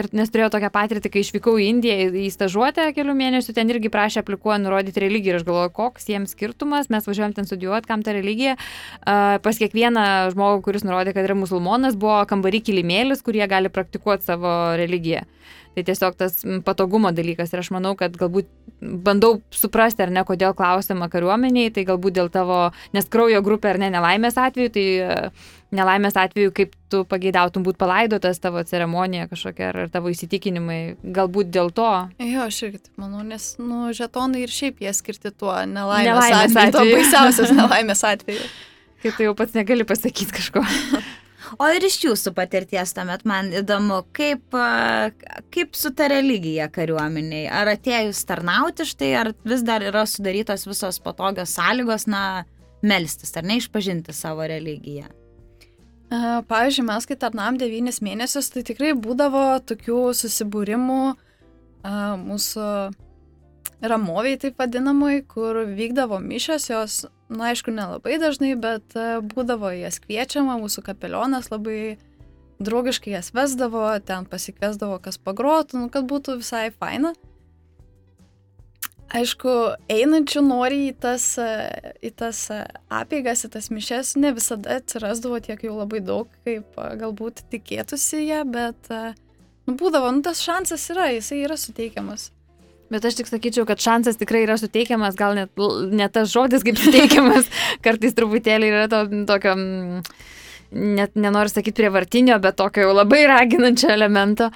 [0.00, 3.92] ir nes turėjau tokią patirtį, kai išvykau į Indiją į stažuotę kelių mėnesių, ten irgi
[3.92, 8.02] prašė aplikuoti nurodyti religiją ir aš galvoju, koks jiems skirtumas, mes važiuojam ten studijuoti, kam
[8.06, 8.56] ta religija.
[9.04, 14.54] Pas kiekvieną žmogų, kuris nurodė, kad yra musulmonas, buvo kambarį kilimėlis, kurie gali praktikuoti savo
[14.80, 15.26] religiją.
[15.74, 18.46] Tai tiesiog tas patogumo dalykas ir aš manau, kad galbūt
[18.80, 23.80] bandau suprasti, ar ne, kodėl klausima kariuomeniai, tai galbūt dėl tavo, nes kraujo grupė ar
[23.82, 25.16] ne nelaimės atveju, tai e,
[25.74, 30.80] nelaimės atveju, kaip tu pageidautum būti palaidotas tavo ceremonija kažkokia ar, tavo įsitikinimai,
[31.16, 31.90] galbūt dėl to.
[32.22, 36.54] Jo, aš irgi taip manau, nes, nu, žetonai ir šiaip jie skirti tuo nelaimės, nelaimės
[36.54, 36.96] atveju, atveju.
[37.00, 38.48] baisiausias nelaimės atveju.
[39.04, 40.64] Kaip tai jau pats negali pasakyti kažko.
[41.58, 44.56] O ir iš jūsų patirties tuomet man įdomu, kaip,
[45.54, 47.48] kaip su ta religija kariuomeniai?
[47.52, 52.44] Ar atėjus tarnauti štai, ar vis dar yra sudarytos visos patogios sąlygos, na,
[52.84, 55.10] melstis, ar ne išpažinti savo religiją?
[56.48, 61.00] Pavyzdžiui, mes kai tarnam devynis mėnesius, tai tikrai būdavo tokių susibūrimų
[62.24, 62.68] mūsų
[63.88, 66.96] ramoviai taip vadinamai, kur vykdavo mišios, jos,
[67.28, 71.96] na aišku, nelabai dažnai, bet e, būdavo jas kviečiama, mūsų kapelionas labai
[72.64, 77.14] draugiškai jas vesdavo, ten pasikviesdavo, kas pagrotų, nu, kad būtų visai faina.
[79.14, 79.50] Aišku,
[79.92, 81.50] einančių nori į tas, e,
[82.02, 86.78] į tas e, apėgas, į tas mišes, ne visada atsirasdavo tiek jau labai daug, kaip
[87.02, 92.30] galbūt tikėtųsi jie, bet nu, būdavo, nu, tas šansas yra, jisai yra suteikiamas.
[92.92, 96.78] Bet aš tik sakyčiau, kad šansas tikrai yra suteikiamas, gal net ne tas žodis kaip
[96.80, 97.48] suteikiamas,
[97.84, 99.56] kartais truputėlį yra to tokio...
[99.56, 100.02] Mm,
[100.72, 104.50] net nenoriu sakyti prievartinio, bet tokio jau labai raginančio elemento.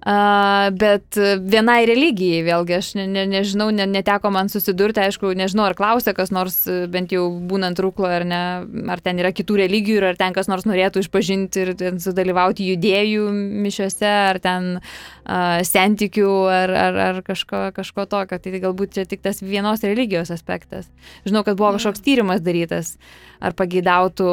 [0.00, 5.66] Uh, bet vienai religijai, vėlgi, aš ne, ne, nežinau, ne, neteko man susidurti, aišku, nežinau,
[5.68, 6.56] ar klausė kas nors,
[6.88, 8.40] bent jau būnant rūklo, ar ne,
[8.88, 13.28] ar ten yra kitų religijų, ar ten kas nors norėtų išpažinti ir sudalyvauti judėjų
[13.66, 18.40] mišiuose, ar ten uh, sentikių, ar, ar, ar kažko, kažko tokio.
[18.40, 20.88] Tai galbūt čia tik tas vienos religijos aspektas.
[21.28, 22.96] Žinau, kad buvo kažkoks tyrimas darytas,
[23.40, 24.30] ar pageidautų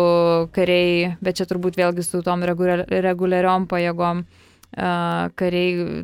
[0.56, 4.28] kariai, bet čia turbūt vėlgi su tom reguliariom pajėgom
[4.76, 6.04] kariai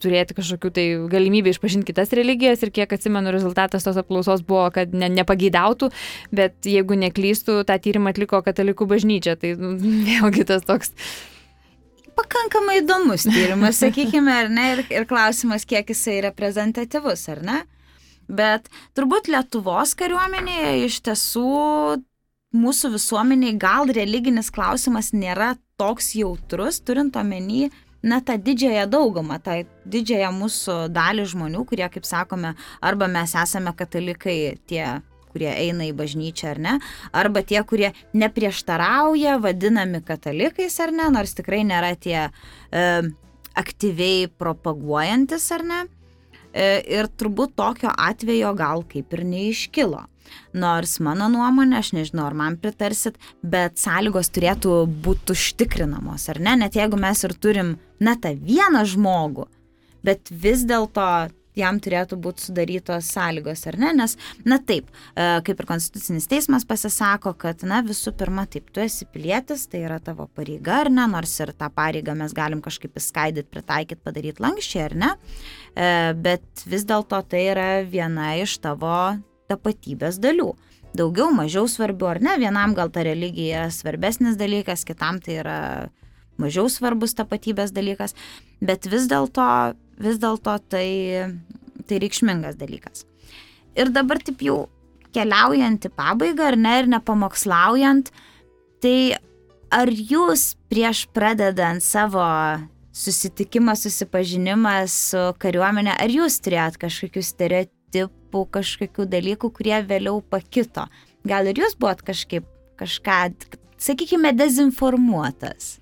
[0.00, 4.94] turėti kažkokių tai galimybę išpažinti kitas religijas ir kiek atsimenu rezultatas tos apklausos buvo, kad
[4.96, 5.90] ne, nepageidautų,
[6.32, 9.54] bet jeigu neklystų, tą tyrimą atliko katalikų bažnyčia, tai
[10.08, 10.94] vėlgi tas toks
[12.18, 17.62] pakankamai įdomus tyrimas, sakykime, ar ne, ir, ir klausimas, kiek jisai reprezentatyvus, ar ne.
[18.28, 21.52] Bet turbūt Lietuvos kariuomenėje iš tiesų
[22.56, 27.68] mūsų visuomeniai gal religinis klausimas nėra toks jautrus, turint omeny
[28.02, 33.74] na, tą didžiąją daugumą, tą didžiąją mūsų dalį žmonių, kurie, kaip sakome, arba mes esame
[33.76, 36.74] katalikai tie kurie eina į bažnyčią ar ne,
[37.12, 42.86] arba tie, kurie neprieštarauja, vadinami katalikais ar ne, nors tikrai nėra tie e,
[43.58, 45.82] aktyviai propaguojantis ar ne.
[46.52, 50.04] E, ir turbūt tokio atvejo gal kaip ir neiškilo.
[50.60, 56.56] Nors mano nuomonė, aš nežinau, ar man pritarsit, bet sąlygos turėtų būti užtikrinamos, ar ne?
[56.64, 59.48] Net jeigu mes ir turim, na, tą vieną žmogų,
[60.04, 61.08] bet vis dėlto
[61.60, 63.92] jam turėtų būti sudarytos sąlygos, ar ne?
[64.00, 64.16] Nes,
[64.48, 69.08] na taip, e, kaip ir Konstitucinis teismas pasisako, kad, na, visų pirma, taip, tu esi
[69.10, 71.06] pilietis, tai yra tavo pareiga, ar ne?
[71.10, 75.12] Nors ir tą pareigą mes galim kažkaip įskaidyti, pritaikyti, padaryti lankščiai, ar ne?
[75.74, 80.52] E, bet vis dėlto tai yra viena iš tavo tapatybės dalių.
[80.96, 85.58] Daugiau, mažiau svarbių ar ne, vienam gal ta religija yra svarbesnis dalykas, kitam tai yra
[86.40, 88.16] mažiau svarbus tapatybės dalykas,
[88.64, 89.44] bet vis dėlto
[89.98, 90.88] vis dėlto tai,
[91.86, 93.04] tai reikšmingas dalykas.
[93.78, 94.66] Ir dabar taip jau
[95.14, 98.10] keliaujant į pabaigą ar ne, ir nepamokslaujant,
[98.82, 99.16] tai
[99.74, 102.24] ar jūs prieš pradedant savo
[102.98, 110.88] susitikimą, susipažinimą su kariuomenė, ar jūs turėjot kažkokių stereotipų, kažkokių dalykų, kurie vėliau pakito?
[111.28, 112.46] Gal ir jūs buvot kažkaip
[112.78, 113.18] kažką,
[113.78, 115.76] sakykime, dezinformuotas?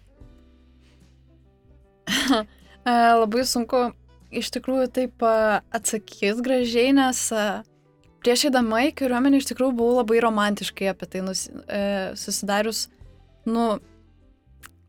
[2.87, 3.89] Labai sunku
[4.31, 7.21] iš tikrųjų taip atsakys gražiai, nes
[8.27, 11.83] prieš eidama į kariuomenę iš tikrųjų buvau labai romantiškai apie tai nus, e,
[12.19, 12.87] susidarius,
[13.47, 13.77] nu,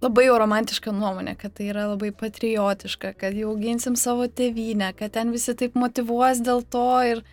[0.01, 5.13] labai jau romantiška nuomonė, kad tai yra labai patriotiška, kad jau ginsim savo tėvynę, kad
[5.17, 7.23] ten visi taip motivuos dėl to ir,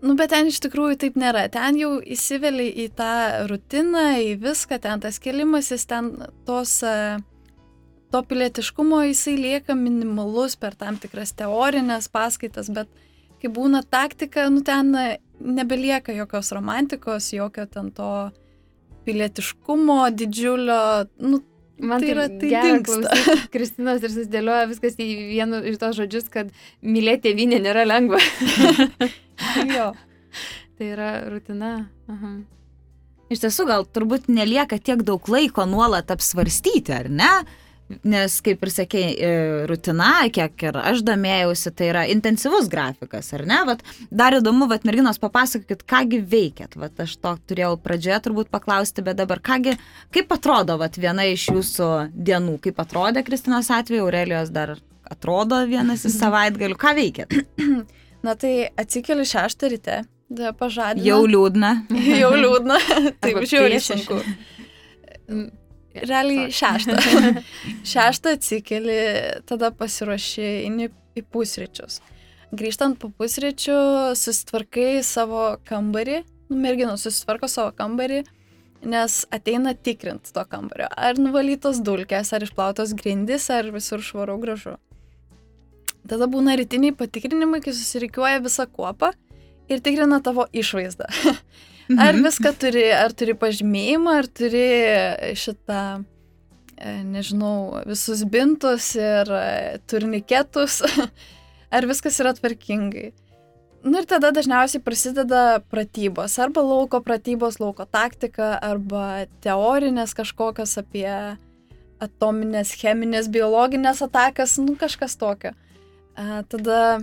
[0.00, 1.46] nu, bet ten iš tikrųjų taip nėra.
[1.52, 3.12] Ten jau įsiveli į tą
[3.50, 6.14] rutiną, į viską, ten tas kelimasis, ten
[6.48, 6.80] tos...
[6.84, 7.24] Uh,
[8.16, 12.88] to pilietiškumo jisai lieka minimalus per tam tikras teorinės paskaitas, bet
[13.42, 14.94] kai būna taktika, nu ten
[15.40, 18.08] nebelieka jokios romantikos, jokio ten to
[19.04, 20.80] pilietiškumo didžiulio,
[21.28, 21.42] nu,
[21.76, 23.10] Man tai, yra tai dinksta.
[23.52, 26.48] Kristinos ir susidėlioja viskas į vienu iš tos žodžius, kad
[26.80, 28.16] mylėti tėvynė nėra lengva.
[29.76, 29.90] jo.
[30.80, 31.74] Tai yra rutina.
[32.08, 32.32] Aha.
[33.28, 37.30] Iš tiesų, gal turbūt nelieka tiek daug laiko nuolat apsvarstyti, ar ne?
[37.86, 39.34] Nes, kaip ir sakėjai, e,
[39.70, 43.60] rutina, kiek ir aš domėjausi, tai yra intensyvus grafikas, ar ne?
[43.68, 46.74] Vat, dar įdomu, vat, merginos, papasakokit, kągi veikėt.
[46.82, 49.76] Vat, aš to turėjau pradžioje turbūt paklausti, bet dabar kągi,
[50.14, 54.74] kaip atrodo vat, viena iš jūsų dienų, kaip atrodė Kristinos atveju, Aurelijos dar
[55.06, 57.38] atrodo vienas į savaitgalių, ką veikėt?
[58.26, 60.00] Na tai atsikeli šeštą ryte,
[60.58, 61.06] pažadinu.
[61.06, 61.72] Jau liūdna.
[62.22, 62.80] Jau liūdna,
[63.22, 64.20] taip žiūrėjau sunku.
[66.04, 66.98] Realiai šeštą.
[67.92, 68.98] šeštą atsikeli,
[69.48, 72.00] tada pasiruoši eini į pusryčius.
[72.56, 73.76] Grįžtant po pusryčių,
[74.16, 78.22] susitvarkai savo kambarį, nu, merginos susitvarko savo kambarį,
[78.86, 80.88] nes ateina tikrint to kambario.
[80.94, 84.76] Ar nuvalytos dulkės, ar išplautos grindis, ar visur švaru gražu.
[86.06, 89.10] Tada būna rytiniai patikrinimai, kai susirikiuoja visa kuopa
[89.66, 91.10] ir tikrina tavo išvaizdą.
[91.94, 92.24] Ar mhm.
[92.26, 94.66] viską turi, ar turi pažymėjimą, ar turi
[95.38, 95.82] šitą,
[96.74, 100.80] e, nežinau, visus bintus ir e, turniketus,
[101.76, 103.12] ar viskas yra tvarkingai.
[103.86, 111.06] Nu ir tada dažniausiai prasideda pratybos, arba lauko pratybos, lauko taktika, arba teorinės kažkokios apie
[112.02, 115.54] atominės, cheminės, biologinės atakas, nu kažkas tokio.
[116.18, 116.98] A, tada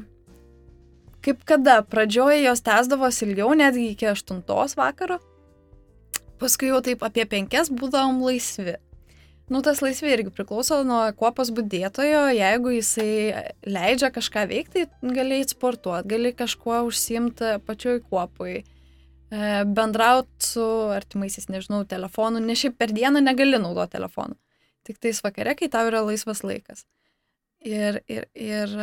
[1.24, 4.42] kaip kada, pradžioje jos tęsdavosi ilgiau, netgi iki 8
[4.80, 5.20] vakaro,
[6.42, 8.78] paskui jau taip apie 5 būdavom laisvi.
[9.52, 13.10] Nu, tas laisvė irgi priklauso nuo kuopos būdėtojo, jeigu jisai
[13.68, 20.64] leidžia kažką veikti, gali sportuoti, gali kažkuo užsimti pačioj kuopui, e, bendrauti su
[20.96, 24.40] artimaisiais, nežinau, telefonu, ne šiaip per dieną negali naudoti telefoną,
[24.88, 26.88] tik tais vakare, kai tau yra laisvas laikas.
[27.68, 28.80] Ir, ir, ir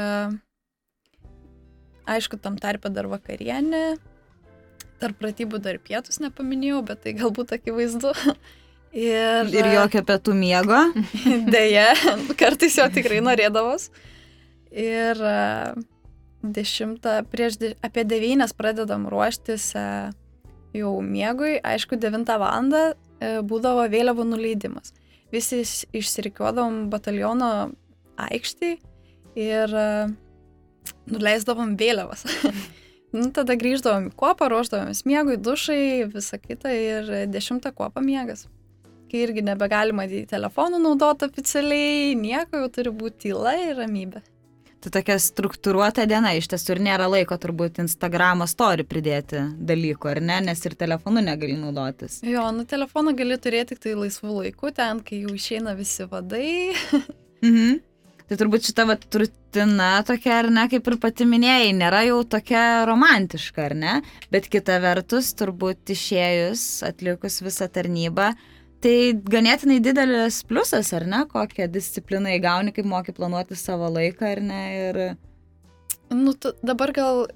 [2.11, 3.98] Aišku, tam tarpe dar vakarienė,
[5.00, 8.14] tarp pratybų dar pietus nepaminėjau, bet tai galbūt akivaizdu.
[8.90, 10.80] Ir, ir jokio pietų miego.
[11.54, 11.92] Deja,
[12.34, 13.84] kartais jo tikrai norėdavos.
[14.74, 15.20] Ir
[16.42, 19.68] dešimtą, prieš de, apie devynės pradedam ruoštis
[20.74, 21.61] jau miegui.
[21.62, 24.90] Aišku, devintą valandą e, būdavo vėliavų nuleidimas.
[25.30, 25.62] Visi
[25.94, 27.70] išsirikiuodavom bataliono
[28.18, 28.72] aikštį
[29.38, 29.76] ir
[31.11, 32.24] nuleisdavom vėliavas.
[33.16, 38.47] nu, tada grįždavom į kopą, ruoždavomės miegui, dušai, visą kitą ir dešimtą kopą miegas.
[39.11, 44.22] Kai irgi nebegalima į telefonų naudoti oficialiai, nieko, jau turi būti tyla ir ramybė.
[44.81, 50.20] Tai tokia struktūruota diena, iš tiesų ir nėra laiko turbūt Instagramo story pridėti dalykų, ar
[50.24, 52.22] ne, nes ir telefonu negali naudotis.
[52.24, 56.49] Jo, nu telefoną gali turėti tik tai laisvų laikų, ten, kai jau išeina visi vadai.
[57.45, 57.83] mhm.
[58.31, 62.85] Tai turbūt šita vat, rutina tokia, ar ne, kaip ir pati minėjai, nėra jau tokia
[62.87, 63.95] romantiška, ar ne?
[64.31, 68.28] Bet kita vertus, turbūt išėjus, atlikus visą tarnybą,
[68.87, 68.95] tai
[69.35, 74.62] ganėtinai didelis pliusas, ar ne, kokią discipliną įgauni, kaip moki planuoti savo laiką, ar ne?
[74.78, 75.03] Ir...
[76.14, 77.26] Nu, dabar gal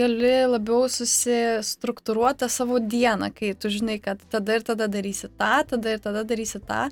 [0.00, 5.92] gali labiau susistruktūruoti savo dieną, kai tu žinai, kad tada ir tada darysi tą, tada
[5.92, 6.86] ir tada darysi tą.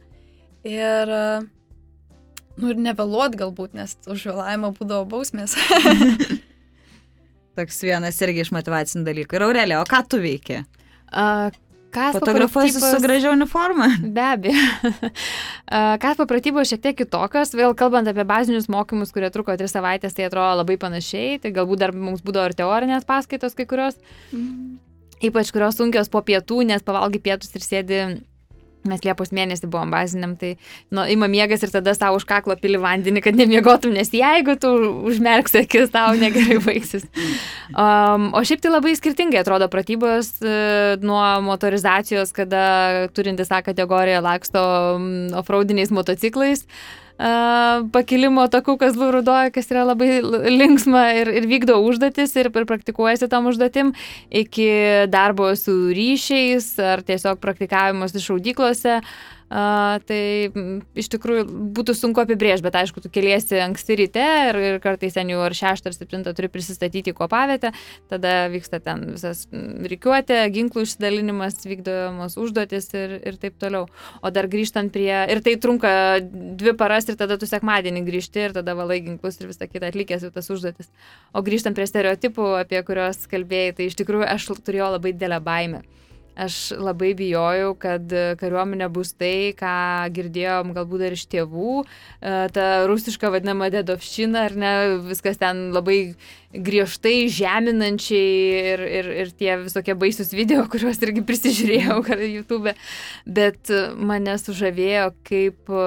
[0.67, 1.53] Ir uh,
[2.57, 5.57] Nu ir nevėluot galbūt, nes už vėlavimą būdavo bausmės.
[7.57, 9.37] Toks vienas irgi iš motivacinių dalykų.
[9.39, 10.63] Ir Aurelė, o ką tu veiki?
[11.07, 11.53] Uh,
[12.13, 13.89] Fotografuosi su gražia uniforma?
[14.03, 14.65] Be abejo.
[16.03, 20.29] Kas papratybos šiek tiek kitokios, vėl kalbant apie bazinius mokymus, kurie truko tris savaitės, tai
[20.29, 23.97] atrodo labai panašiai, tai galbūt dar mums būdavo ir teorinės paskaitos kai kurios,
[24.35, 24.77] mm.
[25.31, 28.03] ypač kurios sunkios po pietų, nes pavalgy pietus ir sėdi
[28.91, 30.55] Mes Liepos mėnesį buvom baziniam, tai
[30.95, 34.73] nu, ima miegas ir tada savo už kaklo pili vandenį, kad nemiegotum, nes jeigu tu
[35.11, 37.07] užmerksi akis, tau negerai baigsis.
[37.73, 44.23] Um, o šiaip tai labai skirtingai atrodo pratybos uh, nuo motorizacijos, kada turintis tą kategoriją
[44.25, 44.63] laksto
[44.97, 46.67] um, offroadiniais motociklais.
[46.67, 50.21] Uh, pakilimo takų, kas lūrudoja, kas yra labai
[50.53, 53.95] linksma ir, ir vykdo užduotis ir, ir praktikuojasi tam užduotim,
[54.29, 54.69] iki
[55.13, 59.01] darbo su ryšiais ar tiesiog praktikavimas šaudyklose.
[59.01, 61.45] Uh, Uh, tai m, iš tikrųjų
[61.77, 65.55] būtų sunku apibrėžti, bet aišku, tu keliesi anksti ryte ir, ir kartais ten jau ar
[65.55, 67.71] 6 ar 7 turi prisistatyti į kopavietę,
[68.11, 73.87] tada vyksta ten visas reikiuotė, ginklų išsidalinimas, vykdomos užduotis ir, ir taip toliau.
[74.19, 75.93] O dar grįžtant prie, ir tai trunka
[76.27, 80.27] dvi paras ir tada tu sekmadienį grįžti ir tada valai ginklus ir visą kitą atlikęs
[80.27, 80.91] jau tas užduotis.
[81.31, 85.87] O grįžtant prie stereotipų, apie kuriuos kalbėjai, tai iš tikrųjų aš turėjau labai didelę baimę.
[86.37, 89.77] Aš labai bijojau, kad kariuomenė bus tai, ką
[90.17, 94.75] girdėjom galbūt dar iš tėvų, e, ta rusiška vadinama dedovščina, ar ne,
[95.07, 96.01] viskas ten labai
[96.57, 101.99] griežtai žeminančiai ir, ir, ir tie visokie baisus video, kuriuos irgi prisižiūrėjau
[102.37, 102.73] YouTube,
[103.27, 105.83] bet mane sužavėjo kaip e,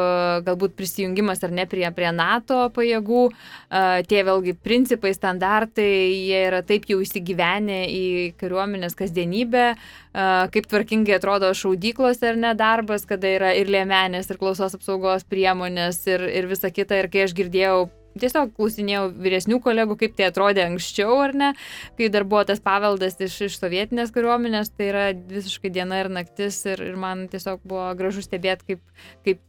[0.46, 5.90] galbūt prisijungimas ar ne prie, prie NATO pajėgų, e, tie vėlgi principai, standartai,
[6.30, 8.06] jie yra taip jau įsigyvenę į
[8.40, 14.40] kariuomenės kasdienybę, e, kaip tvarkingai atrodo šaudyklos ar ne darbas, kada yra ir lėmenės, ir
[14.42, 17.02] klausos apsaugos priemonės, ir, ir visa kita.
[17.02, 21.52] Ir kai aš girdėjau tiesiog klausinėjau vyresnių kolegų, kaip tai atrodė anksčiau, ar ne,
[21.98, 26.64] kai dar buvo tas paveldas iš, iš sovietinės kariuomenės, tai yra visiškai diena ir naktis
[26.70, 29.46] ir, ir man tiesiog buvo gražu stebėti, kaip, kaip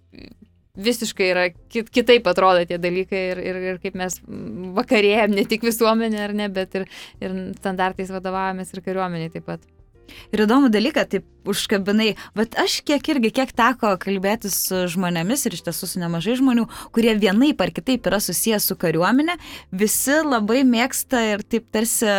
[0.80, 4.20] visiškai yra kit, kitaip atrodo tie dalykai ir, ir, ir kaip mes
[4.76, 6.88] vakarėjom ne tik visuomenė, ar ne, bet ir,
[7.20, 9.66] ir standartais vadovavomės ir kariuomeniai taip pat.
[10.34, 15.56] Ir įdomų dalyką, taip užkabinai, bet aš kiek irgi, kiek teko kalbėti su žmonėmis ir
[15.56, 19.36] iš tiesų su nemažai žmonių, kurie vienaip ar kitaip yra susijęs su kariuomenė,
[19.72, 22.10] visi labai mėgsta ir taip tarsi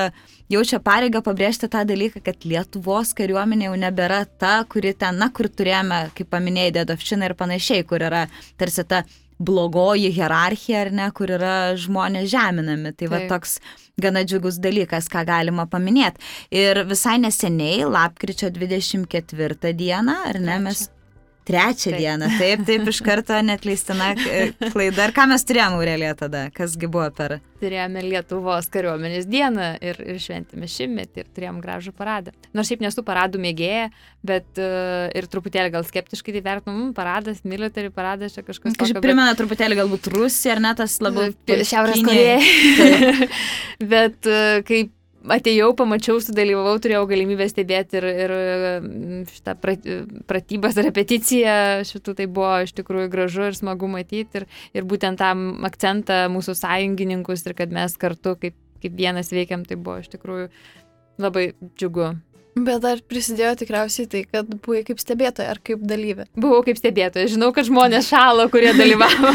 [0.52, 5.50] jaučia pareigą pabrėžti tą dalyką, kad Lietuvos kariuomenė jau nebėra ta, kuri ten, na, kur
[5.50, 8.26] turėjome, kaip paminėjai, Dedovščiną ir panašiai, kur yra
[8.60, 9.06] tarsi ta
[9.42, 12.94] blogoji hierarchija, ar ne, kur yra žmonės žeminami.
[12.98, 13.58] Tai va toks
[14.02, 16.22] gana džiugus dalykas, ką galima paminėti.
[16.56, 20.88] Ir visai neseniai, lapkričio 24 dieną, ar ne, mes
[21.46, 22.00] Trečią taip.
[22.00, 24.12] dieną, taip, taip, iš karto netleistina
[24.74, 25.08] klaida.
[25.08, 26.44] Ir ką mes turėjome Aurelija tada?
[26.54, 27.40] Kasgi buvo per?
[27.62, 32.36] Turėjome Lietuvos kariuomenės dieną ir, ir šventėme šimtmetį ir turėjom gražų paradą.
[32.54, 33.90] Nors šiaip nesu paradų mėgėja,
[34.26, 38.78] bet uh, ir truputėlį gal skeptiškai tai vertinu, mm, paradas, military paradas, čia kažkas.
[38.78, 39.06] Kažkaip bet...
[39.10, 43.30] primena truputėlį galbūt Rusiją, ar net tas labiau Šiaurės Korėja.
[43.98, 44.94] bet uh, kaip
[45.30, 49.56] atėjau, pamačiau, sudalyvavau, turėjau galimybę stebėti ir, ir mm, šitą
[50.30, 51.56] pratybas, repeticiją
[51.88, 54.48] šitų, tai buvo iš tikrųjų gražu ir smagu matyti ir,
[54.78, 59.78] ir būtent tam akcentą mūsų sąjungininkus ir kad mes kartu kaip, kaip vienas veikiam, tai
[59.78, 60.50] buvo iš tikrųjų
[61.22, 62.14] labai džiugu.
[62.52, 66.26] Bet dar prisidėjo tikriausiai tai, kad buvai kaip stebėtoja ar kaip dalyvė.
[66.36, 67.30] Buvau kaip stebėtoja.
[67.32, 69.32] Žinau, kad žmonės šalo, kurie dalyvavo.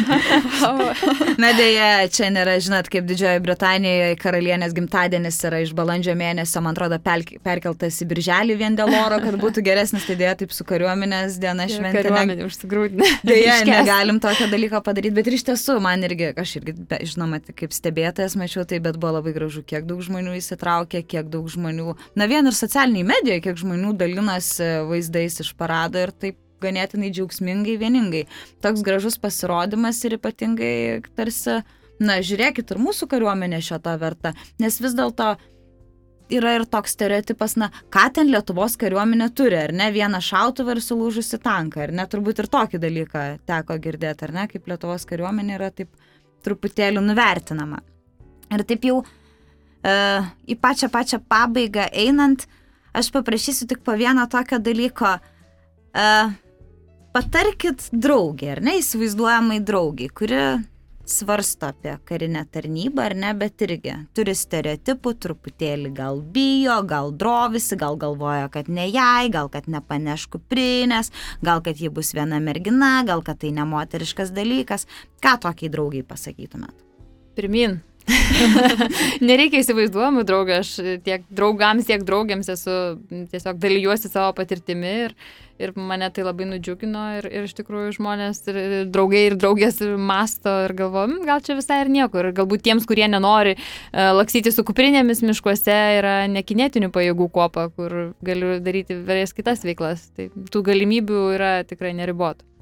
[1.40, 6.76] Na dėja, čia nėra, žinot, kaip Didžiojoje Britanijoje karalienės gimtadienis yra iš balandžio mėnesio, man
[6.76, 11.40] atrodo, perkeltas į birželį vien dėl oro, kad būtų geresnis, tai dėja taip su kariuomenės
[11.40, 12.02] diena šventė.
[12.02, 13.10] Kariuomenė užsigrūdinė.
[13.24, 16.76] Dėja, negalim tokio dalyko padaryti, bet ir iš tiesų, man irgi, aš irgi,
[17.14, 21.48] žinoma, kaip stebėtojas mačiau tai, bet buvo labai gražu, kiek daug žmonių įsitraukė, kiek daug
[21.52, 27.10] žmonių, na vien ir socialiniai medijoje, kiek žmonių dalinasi vaizdais iš parado ir taip ganėtinai
[27.12, 28.24] džiaugsmingai, vieningai.
[28.64, 31.60] Toks gražus pasirodymas ir ypatingai tarsi,
[32.00, 35.34] na, žiūrėkit, ir mūsų kariuomenė šio to verta, nes vis dėlto
[36.32, 40.82] yra ir toks stereotipas, na, ką ten Lietuvos kariuomenė turi, ar ne, vieną šautuvą ir
[40.82, 45.58] sulūžusi tanką, ar ne, turbūt ir tokį dalyką teko girdėti, ar ne, kaip Lietuvos kariuomenė
[45.60, 45.92] yra taip
[46.46, 47.78] truputėlį nuvertinama.
[48.54, 52.65] Ir taip jau uh, į pačią pačią pabaigą einant, uh,
[52.96, 55.16] aš paprašysiu tik po vieno tokio dalyko.
[55.96, 56.34] Uh,
[57.16, 60.40] patarkit draugį, ar ne, įsivaizduojamai draugiai, kuri
[61.06, 67.78] svarsto apie karinę tarnybą, ar ne, bet irgi turi stereotipų, truputėlį gal bijo, gal drovisi,
[67.78, 71.12] gal galvoja, kad ne jai, gal kad nepaneš kuprinės,
[71.46, 74.88] gal kad ji bus viena mergina, gal kad tai nemoteriškas dalykas.
[75.22, 76.74] Ką tokiai draugiai pasakytumėt?
[77.38, 77.80] Pirmin,
[79.28, 80.70] Nereikia įsivaizduojamų draugų, aš
[81.06, 82.76] tiek draugams, tiek draugiams esu
[83.32, 85.14] tiesiog dalyjuosi savo patirtimi ir,
[85.62, 88.58] ir mane tai labai nudžiugino ir, ir iš tikrųjų žmonės ir
[88.92, 92.22] draugai ir draugės masto ir galvo, gal čia visai ir nieko.
[92.22, 97.96] Ir galbūt tiems, kurie nenori uh, laksyti su kuprinėmis miškuose, yra nekinėtinių pajėgų kopa, kur
[98.26, 100.10] galiu daryti vėlės kitas veiklas.
[100.16, 102.55] Tai tų galimybių yra tikrai neribotų.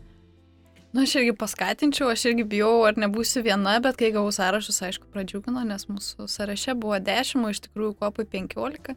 [0.95, 5.09] Na, aš irgi paskatinčiau, aš irgi bijau, ar nebūsiu viena, bet kai gavau sąrašus, aišku,
[5.11, 8.95] pradžiugino, nes mūsų sąraše buvo 10, o iš tikrųjų kopai 15.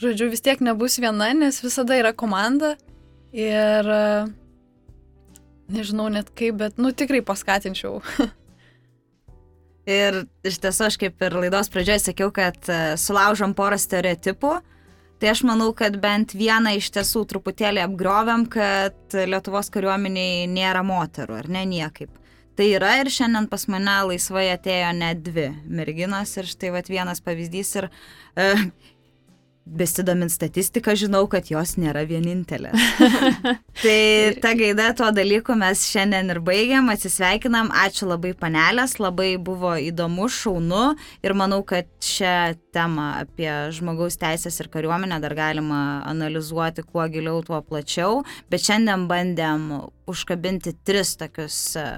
[0.00, 2.72] Žodžiu, vis tiek nebus viena, nes visada yra komanda
[3.36, 3.90] ir
[5.68, 8.00] nežinau net kaip, bet, nu, tikrai paskatinčiau.
[10.00, 14.56] ir iš tiesų, aš kaip ir laidos pradžioje sakiau, kad e, sulaužom porą stereotipų
[15.22, 21.38] Tai aš manau, kad bent vieną iš tiesų truputėlį apgriovėm, kad Lietuvos kariuomeniai nėra moterų,
[21.38, 22.10] ar ne niekaip.
[22.54, 27.22] Tai yra ir šiandien pas mane laisvai atėjo net dvi merginos ir štai vat vienas
[27.24, 28.44] pavyzdys ir e,
[29.64, 32.76] besidomint statistiką, žinau, kad jos nėra vienintelės.
[33.82, 33.98] tai
[34.44, 40.28] ta gaida tuo dalyku mes šiandien ir baigiam, atsisveikinam, ačiū labai panelės, labai buvo įdomu,
[40.28, 40.84] šaunu
[41.24, 47.40] ir manau, kad šią temą apie žmogaus teisės ir kariuomenę dar galima analizuoti kuo giliau,
[47.46, 49.70] tuo plačiau, bet šiandien bandėm
[50.10, 51.88] užkabinti tris tokius e,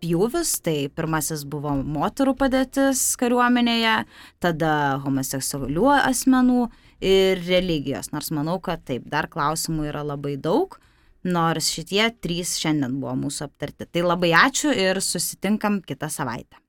[0.00, 3.96] pjūvius, tai pirmasis buvo moterų padėtis kariuomenėje,
[4.40, 8.12] tada homoseksualių asmenų ir religijos.
[8.14, 10.78] Nors manau, kad taip, dar klausimų yra labai daug,
[11.24, 13.88] nors šitie trys šiandien buvo mūsų aptarti.
[13.88, 16.60] Tai labai ačiū ir susitinkam kitą savaitę.